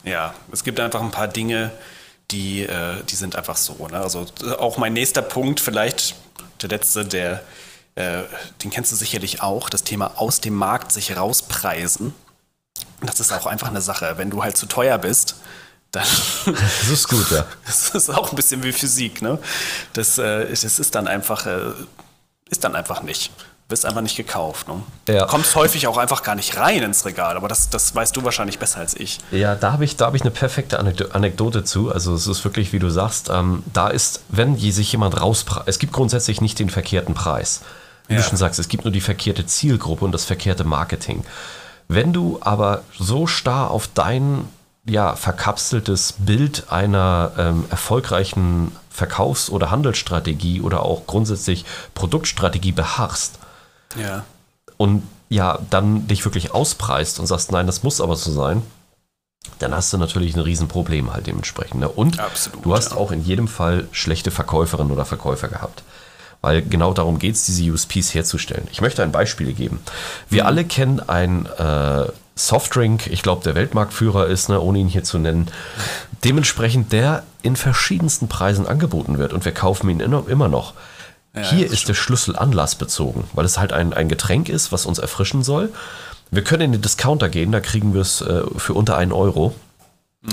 Ja, 0.03 0.33
es 0.51 0.63
gibt 0.63 0.79
einfach 0.79 1.01
ein 1.01 1.11
paar 1.11 1.27
Dinge, 1.27 1.71
die, 2.31 2.63
äh, 2.63 3.03
die 3.09 3.15
sind 3.15 3.35
einfach 3.35 3.57
so. 3.57 3.87
Ne? 3.87 3.99
Also 3.99 4.25
auch 4.59 4.77
mein 4.77 4.93
nächster 4.93 5.21
Punkt, 5.21 5.59
vielleicht 5.59 6.15
der 6.61 6.69
letzte, 6.69 7.05
der, 7.05 7.41
äh, 7.95 8.23
den 8.63 8.69
kennst 8.71 8.91
du 8.91 8.95
sicherlich 8.95 9.41
auch, 9.41 9.69
das 9.69 9.83
Thema 9.83 10.11
aus 10.15 10.41
dem 10.41 10.53
Markt 10.55 10.91
sich 10.91 11.15
rauspreisen. 11.15 12.13
Das 13.01 13.19
ist 13.19 13.31
auch 13.31 13.45
einfach 13.45 13.67
eine 13.69 13.81
Sache. 13.81 14.13
Wenn 14.17 14.29
du 14.29 14.43
halt 14.43 14.57
zu 14.57 14.65
teuer 14.65 14.97
bist, 14.97 15.35
dann 15.97 16.55
Das 16.55 16.89
ist 16.89 17.07
gut, 17.07 17.29
ja. 17.31 17.45
das 17.65 17.89
ist 17.89 18.09
auch 18.09 18.29
ein 18.31 18.35
bisschen 18.35 18.63
wie 18.63 18.71
Physik, 18.71 19.21
ne? 19.21 19.39
Das, 19.93 20.17
äh, 20.17 20.49
das 20.49 20.63
ist 20.63 20.95
dann 20.95 21.07
einfach, 21.07 21.45
äh, 21.45 21.71
ist 22.49 22.63
dann 22.63 22.75
einfach 22.75 23.03
nicht. 23.03 23.31
Wirst 23.69 23.85
einfach 23.85 23.99
nicht 24.01 24.15
gekauft. 24.15 24.69
Ne? 24.69 24.81
Ja. 25.09 25.25
Kommst 25.25 25.53
häufig 25.55 25.87
auch 25.87 25.97
einfach 25.97 26.23
gar 26.23 26.35
nicht 26.35 26.55
rein 26.55 26.83
ins 26.83 27.03
Regal, 27.05 27.35
aber 27.35 27.49
das, 27.49 27.69
das 27.69 27.93
weißt 27.93 28.15
du 28.15 28.23
wahrscheinlich 28.23 28.59
besser 28.59 28.79
als 28.79 28.93
ich. 28.95 29.17
Ja, 29.29 29.55
da 29.55 29.73
habe 29.73 29.83
ich, 29.83 29.97
da 29.97 30.05
hab 30.05 30.15
ich 30.15 30.21
eine 30.21 30.31
perfekte 30.31 30.79
Anekdo- 30.79 31.11
Anekdote 31.11 31.65
zu. 31.65 31.91
Also 31.91 32.13
es 32.13 32.27
ist 32.27 32.45
wirklich, 32.45 32.71
wie 32.71 32.79
du 32.79 32.89
sagst, 32.89 33.29
ähm, 33.29 33.63
da 33.73 33.89
ist, 33.89 34.21
wenn 34.29 34.57
sich 34.57 34.89
jemand 34.93 35.19
rauspreist, 35.19 35.67
es 35.67 35.79
gibt 35.79 35.91
grundsätzlich 35.91 36.39
nicht 36.39 36.57
den 36.59 36.69
verkehrten 36.69 37.13
Preis. 37.13 37.59
Wie 38.07 38.13
Ja. 38.13 38.21
du 38.21 38.25
schon 38.29 38.37
sagst, 38.37 38.57
es 38.57 38.69
gibt 38.69 38.85
nur 38.85 38.93
die 38.93 39.01
verkehrte 39.01 39.45
Zielgruppe 39.45 40.05
und 40.05 40.13
das 40.13 40.23
verkehrte 40.23 40.63
Marketing. 40.63 41.25
Wenn 41.89 42.13
du 42.13 42.37
aber 42.39 42.83
so 42.97 43.27
starr 43.27 43.69
auf 43.69 43.89
dein 43.93 44.47
ja, 44.89 45.15
verkapseltes 45.15 46.13
Bild 46.17 46.65
einer 46.71 47.31
ähm, 47.37 47.65
erfolgreichen 47.69 48.71
Verkaufs- 48.89 49.49
oder 49.49 49.69
Handelsstrategie 49.69 50.61
oder 50.61 50.83
auch 50.83 51.05
grundsätzlich 51.07 51.65
Produktstrategie 51.93 52.71
beharrst, 52.71 53.37
Ja. 54.01 54.23
und 54.77 55.03
ja, 55.29 55.59
dann 55.69 56.07
dich 56.07 56.23
wirklich 56.23 56.53
auspreist 56.53 57.19
und 57.19 57.27
sagst, 57.27 57.51
nein, 57.51 57.67
das 57.67 57.83
muss 57.83 57.99
aber 57.99 58.15
so 58.15 58.31
sein, 58.31 58.61
dann 59.59 59.75
hast 59.75 59.91
du 59.91 59.97
natürlich 59.97 60.35
ein 60.35 60.41
Riesenproblem 60.41 61.11
halt 61.13 61.27
dementsprechend. 61.27 61.81
Ne? 61.81 61.89
Und 61.89 62.19
Absolut, 62.19 62.63
du 62.65 62.73
hast 62.73 62.91
ja. 62.91 62.97
auch 62.97 63.11
in 63.11 63.23
jedem 63.23 63.47
Fall 63.49 63.87
schlechte 63.91 64.31
Verkäuferinnen 64.31 64.91
oder 64.91 65.05
Verkäufer 65.05 65.47
gehabt. 65.49 65.83
Weil 66.41 66.61
genau 66.61 66.93
darum 66.93 67.17
geht 67.19 67.35
es, 67.35 67.45
diese 67.45 67.63
USPs 67.71 68.13
herzustellen. 68.13 68.67
Ich 68.71 68.79
möchte 68.81 69.03
ein 69.03 69.11
Beispiel 69.11 69.51
geben. 69.53 69.79
Wir 70.29 70.43
Mhm. 70.43 70.47
alle 70.47 70.65
kennen 70.65 70.99
ein 71.09 71.45
äh, 71.57 72.05
Softdrink, 72.37 73.07
ich 73.07 73.23
glaube, 73.23 73.43
der 73.43 73.55
Weltmarktführer 73.55 74.27
ist, 74.27 74.49
ne, 74.49 74.59
ohne 74.59 74.79
ihn 74.79 74.87
hier 74.87 75.03
zu 75.03 75.17
nennen. 75.17 75.47
Dementsprechend 76.23 76.91
der 76.93 77.23
in 77.41 77.55
verschiedensten 77.55 78.27
Preisen 78.27 78.67
angeboten 78.67 79.17
wird 79.17 79.33
und 79.33 79.45
wir 79.45 79.53
kaufen 79.53 79.89
ihn 79.89 79.99
immer 79.99 80.47
noch. 80.47 80.73
Hier 81.35 81.65
das 81.65 81.73
ist 81.73 81.87
der 81.87 81.93
Schlüssel 81.93 82.35
anlassbezogen, 82.35 83.25
weil 83.33 83.45
es 83.45 83.59
halt 83.59 83.71
ein, 83.71 83.93
ein 83.93 84.09
Getränk 84.09 84.49
ist, 84.49 84.71
was 84.71 84.87
uns 84.87 84.97
erfrischen 84.97 85.43
soll. 85.43 85.71
Wir 86.31 86.43
können 86.43 86.63
in 86.63 86.71
den 86.71 86.81
Discounter 86.81 87.29
gehen, 87.29 87.51
da 87.51 87.59
kriegen 87.59 87.93
wir 87.93 88.01
es 88.01 88.21
äh, 88.21 88.41
für 88.57 88.73
unter 88.73 88.97
einen 88.97 89.11
Euro. 89.11 89.53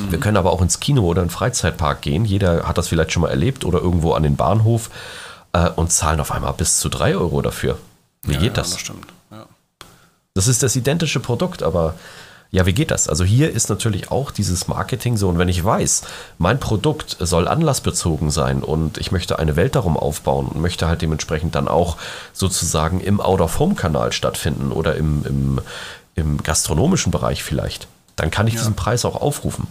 Wir 0.08 0.18
können 0.18 0.36
aber 0.36 0.50
auch 0.50 0.62
ins 0.62 0.80
Kino 0.80 1.02
oder 1.02 1.22
in 1.22 1.28
den 1.28 1.32
Freizeitpark 1.32 2.00
gehen. 2.00 2.24
Jeder 2.24 2.66
hat 2.66 2.78
das 2.78 2.88
vielleicht 2.88 3.12
schon 3.12 3.22
mal 3.22 3.28
erlebt 3.28 3.64
oder 3.64 3.80
irgendwo 3.80 4.14
an 4.14 4.24
den 4.24 4.34
Bahnhof 4.34 4.90
äh, 5.52 5.68
und 5.68 5.92
zahlen 5.92 6.20
auf 6.20 6.32
einmal 6.32 6.52
bis 6.54 6.78
zu 6.78 6.88
drei 6.88 7.14
Euro 7.14 7.42
dafür. 7.42 7.78
Wie 8.22 8.32
ja, 8.32 8.40
geht 8.40 8.56
ja, 8.56 8.62
das? 8.62 8.72
Das 8.72 8.80
stimmt. 8.80 9.06
Das 10.36 10.48
ist 10.48 10.64
das 10.64 10.74
identische 10.74 11.20
Produkt, 11.20 11.62
aber 11.62 11.94
ja, 12.50 12.66
wie 12.66 12.72
geht 12.72 12.90
das? 12.90 13.08
Also 13.08 13.22
hier 13.22 13.52
ist 13.52 13.68
natürlich 13.68 14.10
auch 14.10 14.32
dieses 14.32 14.66
Marketing 14.66 15.16
so. 15.16 15.28
Und 15.28 15.38
wenn 15.38 15.48
ich 15.48 15.64
weiß, 15.64 16.02
mein 16.38 16.58
Produkt 16.58 17.16
soll 17.20 17.46
anlassbezogen 17.46 18.32
sein 18.32 18.64
und 18.64 18.98
ich 18.98 19.12
möchte 19.12 19.38
eine 19.38 19.54
Welt 19.54 19.76
darum 19.76 19.96
aufbauen 19.96 20.48
und 20.48 20.60
möchte 20.60 20.88
halt 20.88 21.02
dementsprechend 21.02 21.54
dann 21.54 21.68
auch 21.68 21.98
sozusagen 22.32 23.00
im 23.00 23.20
Out-of-Home-Kanal 23.20 24.12
stattfinden 24.12 24.72
oder 24.72 24.96
im, 24.96 25.24
im, 25.24 25.60
im 26.16 26.42
gastronomischen 26.42 27.12
Bereich 27.12 27.44
vielleicht, 27.44 27.86
dann 28.16 28.32
kann 28.32 28.48
ich 28.48 28.54
ja. 28.54 28.60
diesen 28.60 28.74
Preis 28.74 29.04
auch 29.04 29.20
aufrufen. 29.20 29.68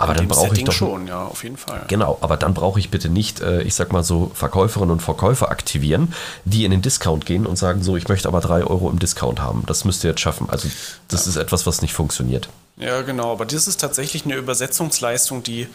Aber 0.00 0.14
dann 0.14 0.28
brauche 0.28 0.54
ich 0.54 0.62
doch 0.62 0.72
schon, 0.72 1.08
ja, 1.08 1.24
auf 1.24 1.42
jeden 1.42 1.56
Fall. 1.56 1.84
Genau, 1.88 2.18
aber 2.20 2.36
dann 2.36 2.54
brauche 2.54 2.78
ich 2.78 2.88
bitte 2.88 3.08
nicht, 3.08 3.40
äh, 3.40 3.62
ich 3.62 3.74
sag 3.74 3.92
mal 3.92 4.04
so, 4.04 4.30
Verkäuferinnen 4.32 4.92
und 4.92 5.00
Verkäufer 5.00 5.50
aktivieren, 5.50 6.14
die 6.44 6.64
in 6.64 6.70
den 6.70 6.82
Discount 6.82 7.26
gehen 7.26 7.46
und 7.46 7.56
sagen 7.56 7.82
so, 7.82 7.96
ich 7.96 8.06
möchte 8.06 8.28
aber 8.28 8.40
drei 8.40 8.62
Euro 8.62 8.90
im 8.90 9.00
Discount 9.00 9.40
haben. 9.40 9.64
Das 9.66 9.84
müsst 9.84 10.04
ihr 10.04 10.10
jetzt 10.10 10.20
schaffen. 10.20 10.48
Also 10.50 10.68
das 11.08 11.26
ja. 11.26 11.30
ist 11.30 11.36
etwas, 11.36 11.66
was 11.66 11.82
nicht 11.82 11.94
funktioniert. 11.94 12.48
Ja, 12.76 13.02
genau, 13.02 13.32
aber 13.32 13.44
das 13.44 13.66
ist 13.66 13.80
tatsächlich 13.80 14.24
eine 14.24 14.36
Übersetzungsleistung, 14.36 15.42
die, 15.42 15.66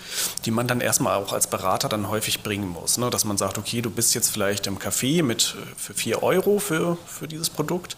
die 0.45 0.51
man 0.51 0.69
dann 0.69 0.79
erstmal 0.79 1.21
auch 1.21 1.33
als 1.33 1.47
Berater 1.47 1.89
dann 1.89 2.07
häufig 2.07 2.43
bringen 2.43 2.69
muss. 2.69 2.97
Ne? 2.97 3.09
Dass 3.09 3.25
man 3.25 3.37
sagt, 3.37 3.57
okay, 3.57 3.81
du 3.81 3.89
bist 3.89 4.15
jetzt 4.15 4.29
vielleicht 4.29 4.67
im 4.67 4.79
Café 4.79 5.21
mit 5.21 5.57
äh, 5.59 5.75
für 5.75 5.93
vier 5.93 6.23
Euro 6.23 6.59
für, 6.59 6.97
für 7.05 7.27
dieses 7.27 7.49
Produkt 7.49 7.97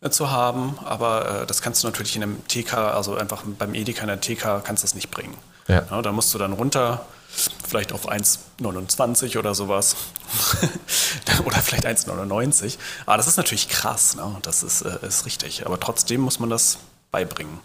äh, 0.00 0.08
zu 0.08 0.30
haben, 0.30 0.78
aber 0.82 1.42
äh, 1.42 1.46
das 1.46 1.60
kannst 1.60 1.82
du 1.82 1.88
natürlich 1.88 2.16
in 2.16 2.22
einem 2.22 2.48
TK, 2.48 2.72
also 2.94 3.14
einfach 3.14 3.42
beim 3.58 3.74
Edeka 3.74 4.00
in 4.00 4.08
der 4.08 4.22
TK 4.22 4.64
kannst 4.64 4.82
du 4.82 4.86
das 4.86 4.94
nicht 4.94 5.10
bringen. 5.10 5.36
Ja. 5.68 5.84
ja 5.90 6.02
da 6.02 6.12
musst 6.12 6.32
du 6.34 6.38
dann 6.38 6.52
runter, 6.52 7.04
vielleicht 7.66 7.92
auf 7.92 8.08
1,29 8.08 9.38
oder 9.38 9.54
sowas. 9.54 9.96
oder 11.44 11.56
vielleicht 11.56 11.86
1,99. 11.86 12.78
Aber 13.04 13.16
das 13.16 13.26
ist 13.26 13.36
natürlich 13.36 13.68
krass, 13.68 14.16
ne? 14.16 14.36
das 14.42 14.62
ist, 14.62 14.82
äh, 14.82 15.06
ist 15.06 15.26
richtig. 15.26 15.66
Aber 15.66 15.78
trotzdem 15.78 16.20
muss 16.20 16.40
man 16.40 16.50
das 16.50 16.78
beibringen. 17.10 17.58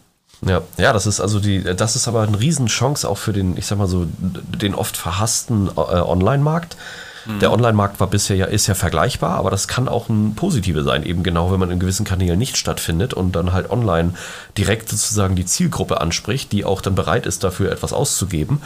Ja, 0.43 0.61
ja, 0.77 0.91
das 0.91 1.05
ist 1.05 1.19
also 1.19 1.39
die, 1.39 1.63
das 1.63 1.95
ist 1.95 2.07
aber 2.07 2.23
eine 2.23 2.39
Riesenchance 2.39 3.07
auch 3.07 3.17
für 3.17 3.31
den, 3.31 3.57
ich 3.57 3.67
sag 3.67 3.77
mal 3.77 3.87
so, 3.87 4.07
den 4.19 4.73
oft 4.73 4.97
verhassten 4.97 5.67
äh, 5.67 5.79
Online-Markt. 5.79 6.77
Der 7.25 7.51
Online-Markt 7.51 7.99
war 7.99 8.07
bisher 8.07 8.35
ja, 8.35 8.45
ist 8.45 8.67
ja 8.67 8.73
vergleichbar, 8.73 9.35
aber 9.35 9.51
das 9.51 9.67
kann 9.67 9.87
auch 9.87 10.09
ein 10.09 10.33
positive 10.35 10.83
sein, 10.83 11.03
eben 11.03 11.21
genau, 11.21 11.51
wenn 11.51 11.59
man 11.59 11.69
in 11.69 11.79
gewissen 11.79 12.05
Kanälen 12.05 12.39
nicht 12.39 12.57
stattfindet 12.57 13.13
und 13.13 13.33
dann 13.35 13.53
halt 13.53 13.69
online 13.69 14.13
direkt 14.57 14.89
sozusagen 14.89 15.35
die 15.35 15.45
Zielgruppe 15.45 16.01
anspricht, 16.01 16.51
die 16.51 16.65
auch 16.65 16.81
dann 16.81 16.95
bereit 16.95 17.25
ist, 17.25 17.43
dafür 17.43 17.71
etwas 17.71 17.93
auszugeben. 17.93 18.61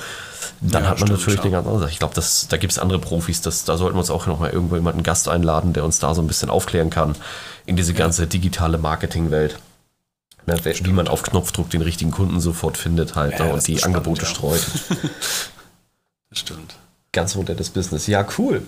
Dann 0.61 0.83
ja, 0.83 0.89
hat 0.89 0.99
man 0.99 1.07
stimmt, 1.07 1.19
natürlich 1.19 1.37
ja. 1.39 1.43
den 1.43 1.51
ganz 1.51 1.67
anderen 1.67 1.89
Ich 1.89 1.99
glaube, 1.99 2.13
da 2.15 2.57
gibt 2.57 2.71
es 2.71 2.79
andere 2.79 2.99
Profis, 2.99 3.41
das, 3.41 3.65
da 3.65 3.75
sollten 3.75 3.95
wir 3.95 3.99
uns 3.99 4.09
auch 4.09 4.25
nochmal 4.25 4.51
irgendwo 4.51 4.75
jemanden 4.75 5.03
Gast 5.03 5.27
einladen, 5.27 5.73
der 5.73 5.83
uns 5.83 5.99
da 5.99 6.15
so 6.15 6.21
ein 6.21 6.27
bisschen 6.27 6.49
aufklären 6.49 6.89
kann 6.89 7.15
in 7.65 7.75
diese 7.75 7.93
ganze 7.93 8.27
digitale 8.27 8.77
Marketingwelt. 8.77 9.59
Ne, 10.47 10.59
wie 10.63 10.91
man 10.91 11.07
auf 11.07 11.23
Knopfdruck 11.23 11.71
den 11.71 11.81
richtigen 11.81 12.11
Kunden 12.11 12.39
sofort 12.39 12.77
findet 12.77 13.15
halt 13.15 13.39
ja, 13.39 13.45
und 13.45 13.67
die 13.67 13.83
Angebote 13.83 14.27
spannend, 14.27 14.61
streut. 14.61 14.99
das 16.29 16.39
stimmt 16.39 16.75
ganz 17.15 17.33
modernes 17.33 17.71
Business. 17.71 18.05
Ja, 18.05 18.27
cool. 18.37 18.61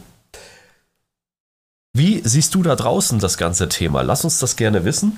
Wie 1.93 2.21
siehst 2.23 2.55
du 2.55 2.63
da 2.63 2.75
draußen 2.75 3.19
das 3.19 3.37
ganze 3.37 3.69
Thema? 3.69 4.01
Lass 4.01 4.23
uns 4.23 4.39
das 4.39 4.55
gerne 4.55 4.85
wissen. 4.85 5.17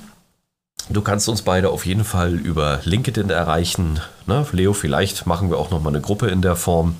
Du 0.88 1.02
kannst 1.02 1.28
uns 1.28 1.42
beide 1.42 1.70
auf 1.70 1.86
jeden 1.86 2.04
Fall 2.04 2.34
über 2.34 2.80
LinkedIn 2.84 3.30
erreichen. 3.30 4.00
Ne? 4.26 4.46
Leo, 4.52 4.72
vielleicht 4.72 5.26
machen 5.26 5.50
wir 5.50 5.58
auch 5.58 5.70
noch 5.70 5.82
mal 5.82 5.90
eine 5.90 6.00
Gruppe 6.00 6.28
in 6.28 6.42
der 6.42 6.56
Form. 6.56 6.96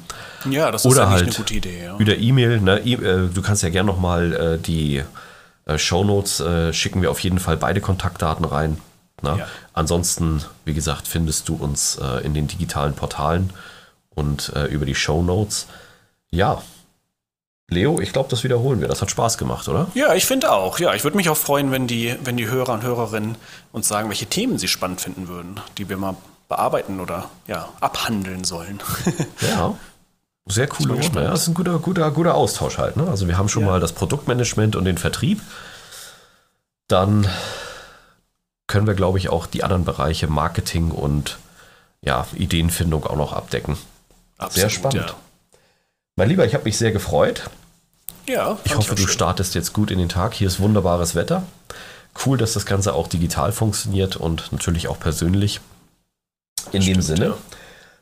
Ja, 0.48 0.70
das 0.70 0.86
Oder 0.86 1.04
ist 1.04 1.08
halt 1.08 1.22
eine 1.22 1.32
gute 1.32 1.54
Idee. 1.54 1.84
Ja. 1.84 1.96
Über 1.96 2.16
E-Mail. 2.16 2.60
Ne? 2.60 2.80
E 2.80 2.94
äh, 2.94 3.28
du 3.28 3.42
kannst 3.42 3.62
ja 3.62 3.70
gerne 3.70 3.86
noch 3.86 3.98
mal 3.98 4.32
äh, 4.32 4.58
die 4.58 5.02
äh, 5.64 5.78
Shownotes 5.78 6.40
äh, 6.40 6.72
schicken 6.72 7.02
wir 7.02 7.10
auf 7.10 7.20
jeden 7.20 7.38
Fall 7.38 7.56
beide 7.56 7.80
Kontaktdaten 7.80 8.44
rein. 8.44 8.78
Ne? 9.22 9.36
Ja. 9.38 9.46
Ansonsten, 9.72 10.42
wie 10.64 10.74
gesagt, 10.74 11.08
findest 11.08 11.48
du 11.48 11.56
uns 11.56 11.96
äh, 11.96 12.24
in 12.24 12.34
den 12.34 12.46
digitalen 12.46 12.94
Portalen 12.94 13.50
und 14.10 14.52
äh, 14.54 14.66
über 14.66 14.86
die 14.86 14.94
Shownotes. 14.94 15.66
Ja. 16.30 16.62
Leo, 17.68 18.00
ich 18.00 18.12
glaube, 18.12 18.28
das 18.28 18.42
wiederholen 18.42 18.80
wir. 18.80 18.88
Das 18.88 19.00
hat 19.00 19.10
Spaß 19.10 19.38
gemacht, 19.38 19.68
oder? 19.68 19.86
Ja, 19.94 20.14
ich 20.14 20.26
finde 20.26 20.50
auch. 20.50 20.78
Ja, 20.80 20.92
ich 20.94 21.04
würde 21.04 21.16
mich 21.16 21.28
auch 21.28 21.36
freuen, 21.36 21.70
wenn 21.70 21.86
die, 21.86 22.16
wenn 22.24 22.36
die 22.36 22.48
Hörer 22.48 22.72
und 22.72 22.82
Hörerinnen 22.82 23.36
uns 23.72 23.86
sagen, 23.86 24.08
welche 24.08 24.26
Themen 24.26 24.58
sie 24.58 24.66
spannend 24.66 25.00
finden 25.00 25.28
würden, 25.28 25.60
die 25.78 25.88
wir 25.88 25.96
mal 25.96 26.16
bearbeiten 26.48 26.98
oder 26.98 27.30
ja, 27.46 27.68
abhandeln 27.80 28.44
sollen. 28.44 28.80
ja. 29.40 29.74
Sehr 30.46 30.68
cool. 30.80 31.00
Ja, 31.14 31.30
das 31.30 31.42
ist 31.42 31.48
ein 31.48 31.54
guter, 31.54 31.78
guter, 31.78 32.10
guter 32.10 32.34
Austausch 32.34 32.78
halt. 32.78 32.96
Ne? 32.96 33.06
Also 33.08 33.28
wir 33.28 33.38
haben 33.38 33.48
schon 33.48 33.62
ja. 33.62 33.68
mal 33.68 33.80
das 33.80 33.92
Produktmanagement 33.92 34.74
und 34.74 34.84
den 34.84 34.98
Vertrieb. 34.98 35.40
Dann 36.88 37.28
können 38.66 38.88
wir, 38.88 38.94
glaube 38.94 39.18
ich, 39.18 39.28
auch 39.28 39.46
die 39.46 39.62
anderen 39.62 39.84
Bereiche 39.84 40.26
Marketing 40.26 40.90
und 40.90 41.38
ja, 42.02 42.26
Ideenfindung 42.34 43.06
auch 43.06 43.16
noch 43.16 43.32
abdecken. 43.32 43.76
Absolut, 44.38 44.54
Sehr 44.54 44.70
spannend. 44.70 45.06
Ja. 45.08 45.14
Mein 46.20 46.28
Lieber, 46.28 46.44
ich 46.44 46.52
habe 46.52 46.64
mich 46.64 46.76
sehr 46.76 46.92
gefreut. 46.92 47.48
Ja. 48.28 48.58
Ich 48.64 48.76
hoffe, 48.76 48.94
du 48.94 49.04
schön. 49.04 49.08
startest 49.10 49.54
jetzt 49.54 49.72
gut 49.72 49.90
in 49.90 49.98
den 49.98 50.10
Tag. 50.10 50.34
Hier 50.34 50.48
ist 50.48 50.60
wunderbares 50.60 51.14
Wetter. 51.14 51.44
Cool, 52.26 52.36
dass 52.36 52.52
das 52.52 52.66
Ganze 52.66 52.92
auch 52.92 53.08
digital 53.08 53.52
funktioniert 53.52 54.16
und 54.16 54.52
natürlich 54.52 54.88
auch 54.88 55.00
persönlich. 55.00 55.62
In 56.72 56.82
Stimmt, 56.82 56.96
dem 56.98 57.00
Sinne, 57.00 57.24
ja. 57.24 57.36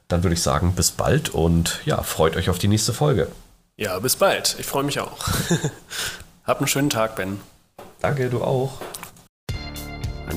dann 0.08 0.24
würde 0.24 0.34
ich 0.34 0.42
sagen, 0.42 0.74
bis 0.74 0.90
bald 0.90 1.28
und 1.28 1.78
ja, 1.84 2.02
freut 2.02 2.34
euch 2.34 2.50
auf 2.50 2.58
die 2.58 2.66
nächste 2.66 2.92
Folge. 2.92 3.28
Ja, 3.76 3.96
bis 4.00 4.16
bald. 4.16 4.56
Ich 4.58 4.66
freue 4.66 4.82
mich 4.82 4.98
auch. 4.98 5.16
Hab 6.44 6.58
einen 6.58 6.66
schönen 6.66 6.90
Tag, 6.90 7.14
Ben. 7.14 7.38
Danke, 8.00 8.30
du 8.30 8.42
auch. 8.42 8.80